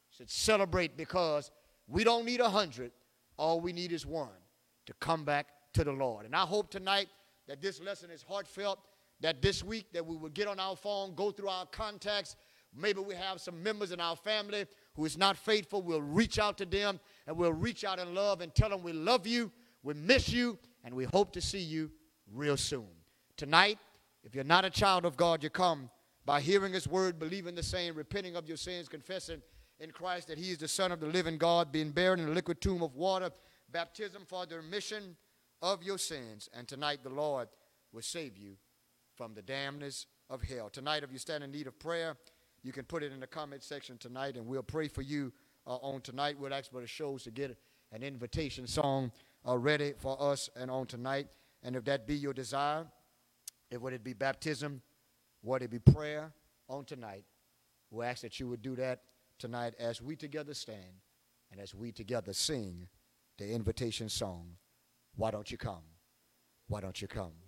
should 0.10 0.30
celebrate 0.30 0.98
because 0.98 1.52
we 1.88 2.04
don't 2.04 2.26
need 2.26 2.40
a 2.40 2.50
hundred. 2.50 2.92
All 3.38 3.60
we 3.60 3.74
need 3.74 3.92
is 3.92 4.06
one 4.06 4.30
to 4.88 4.94
come 5.00 5.24
back 5.24 5.48
to 5.74 5.84
the 5.84 5.92
Lord. 5.92 6.26
And 6.26 6.36
I 6.36 6.42
hope 6.42 6.72
tonight 6.72 7.08
that 7.48 7.62
this 7.62 7.80
lesson 7.82 8.10
is 8.10 8.24
heartfelt, 8.24 8.80
that 9.22 9.42
this 9.42 9.64
week 9.64 9.92
that 9.94 10.06
we 10.06 10.16
will 10.16 10.30
get 10.30 10.48
on 10.48 10.60
our 10.60 10.76
phone, 10.76 11.14
go 11.16 11.32
through 11.32 11.50
our 11.50 11.66
contacts. 11.68 12.36
Maybe 12.76 13.00
we 13.02 13.14
have 13.16 13.40
some 13.40 13.62
members 13.62 13.92
in 13.92 14.00
our 14.00 14.16
family 14.16 14.66
who 14.98 15.06
is 15.06 15.18
not 15.18 15.38
faithful, 15.38 15.82
we'll 15.82 16.02
reach 16.02 16.40
out 16.40 16.58
to 16.58 16.66
them 16.66 17.00
and 17.28 17.38
we'll 17.38 17.54
reach 17.54 17.86
out 17.86 18.00
in 18.00 18.16
love 18.16 18.42
and 18.42 18.54
tell 18.54 18.70
them 18.70 18.82
we 18.82 18.92
love 18.92 19.26
you, 19.28 19.52
we 19.84 19.94
miss 19.94 20.28
you, 20.28 20.58
and 20.84 20.94
we 20.94 21.06
hope 21.06 21.32
to 21.32 21.40
see 21.40 21.60
you 21.60 21.92
real 22.34 22.58
soon. 22.58 22.88
Tonight, 23.38 23.78
if 24.24 24.34
you're 24.34 24.44
not 24.44 24.66
a 24.66 24.70
child 24.72 25.06
of 25.06 25.16
God, 25.16 25.44
you 25.44 25.52
come 25.52 25.92
by 26.26 26.42
hearing 26.42 26.74
His 26.74 26.88
word, 26.88 27.20
believing 27.20 27.54
the 27.54 27.62
same, 27.62 27.94
repenting 27.96 28.36
of 28.36 28.48
your 28.48 28.58
sins, 28.58 28.90
confessing 28.90 29.42
in 29.80 29.92
Christ 29.92 30.28
that 30.30 30.40
He 30.40 30.50
is 30.50 30.58
the 30.58 30.68
Son 30.68 30.92
of 30.92 31.00
the 31.00 31.06
living 31.06 31.38
God, 31.38 31.72
being 31.72 31.92
buried 31.92 32.20
in 32.20 32.26
the 32.26 32.32
liquid 32.32 32.60
tomb 32.60 32.82
of 32.82 32.96
water, 32.96 33.30
baptism 33.72 34.24
for 34.28 34.48
the 34.48 34.58
remission 34.58 35.16
of 35.62 35.84
your 35.84 36.00
sins. 36.00 36.50
And 36.58 36.68
tonight, 36.68 37.04
the 37.04 37.10
Lord 37.10 37.50
will 37.94 38.02
save 38.02 38.36
you 38.36 38.58
from 39.16 39.36
the 39.36 39.44
damnness 39.44 40.08
of 40.28 40.42
hell. 40.42 40.70
Tonight, 40.70 41.04
if 41.04 41.12
you 41.12 41.20
stand 41.20 41.44
in 41.44 41.52
need 41.52 41.68
of 41.68 41.78
prayer, 41.78 42.18
you 42.68 42.74
can 42.74 42.84
put 42.84 43.02
it 43.02 43.14
in 43.14 43.22
the 43.22 43.28
comment 43.28 43.64
section 43.64 43.98
tonight, 43.98 44.36
and 44.36 44.46
we'll 44.46 44.62
pray 44.62 44.90
for 44.90 45.02
you 45.02 45.32
uh, 45.66 45.78
on 45.78 46.02
tonight. 46.02 46.38
We'll 46.38 46.54
ask 46.54 46.70
for 46.70 46.82
the 46.82 46.88
shows 46.88 47.24
to 47.24 47.32
get 47.32 47.58
an 47.94 48.04
invitation 48.04 48.68
song 48.68 49.14
uh, 49.48 49.58
ready 49.58 49.94
for 49.98 50.22
us 50.22 50.50
and 50.54 50.70
on 50.70 50.86
tonight. 50.86 51.28
And 51.64 51.78
if 51.78 51.86
that 51.86 52.06
be 52.06 52.16
your 52.16 52.34
desire, 52.34 52.86
if 53.72 53.80
would 53.80 53.94
it 53.94 54.04
be 54.04 54.12
baptism, 54.12 54.82
would 55.44 55.62
it 55.62 55.72
be 55.72 55.80
prayer 55.80 56.34
on 56.68 56.84
tonight, 56.84 57.24
we 57.90 58.04
ask 58.04 58.22
that 58.24 58.38
you 58.38 58.50
would 58.50 58.62
do 58.62 58.76
that 58.76 59.04
tonight 59.40 59.74
as 59.80 60.02
we 60.02 60.18
together 60.18 60.54
stand 60.54 61.00
and 61.54 61.62
as 61.62 61.74
we 61.74 61.94
together 61.94 62.34
sing 62.34 62.90
the 63.38 63.50
invitation 63.50 64.10
song, 64.10 64.58
Why 65.16 65.32
Don't 65.32 65.50
You 65.50 65.58
Come? 65.58 65.84
Why 66.68 66.82
Don't 66.82 67.02
You 67.02 67.08
Come? 67.08 67.47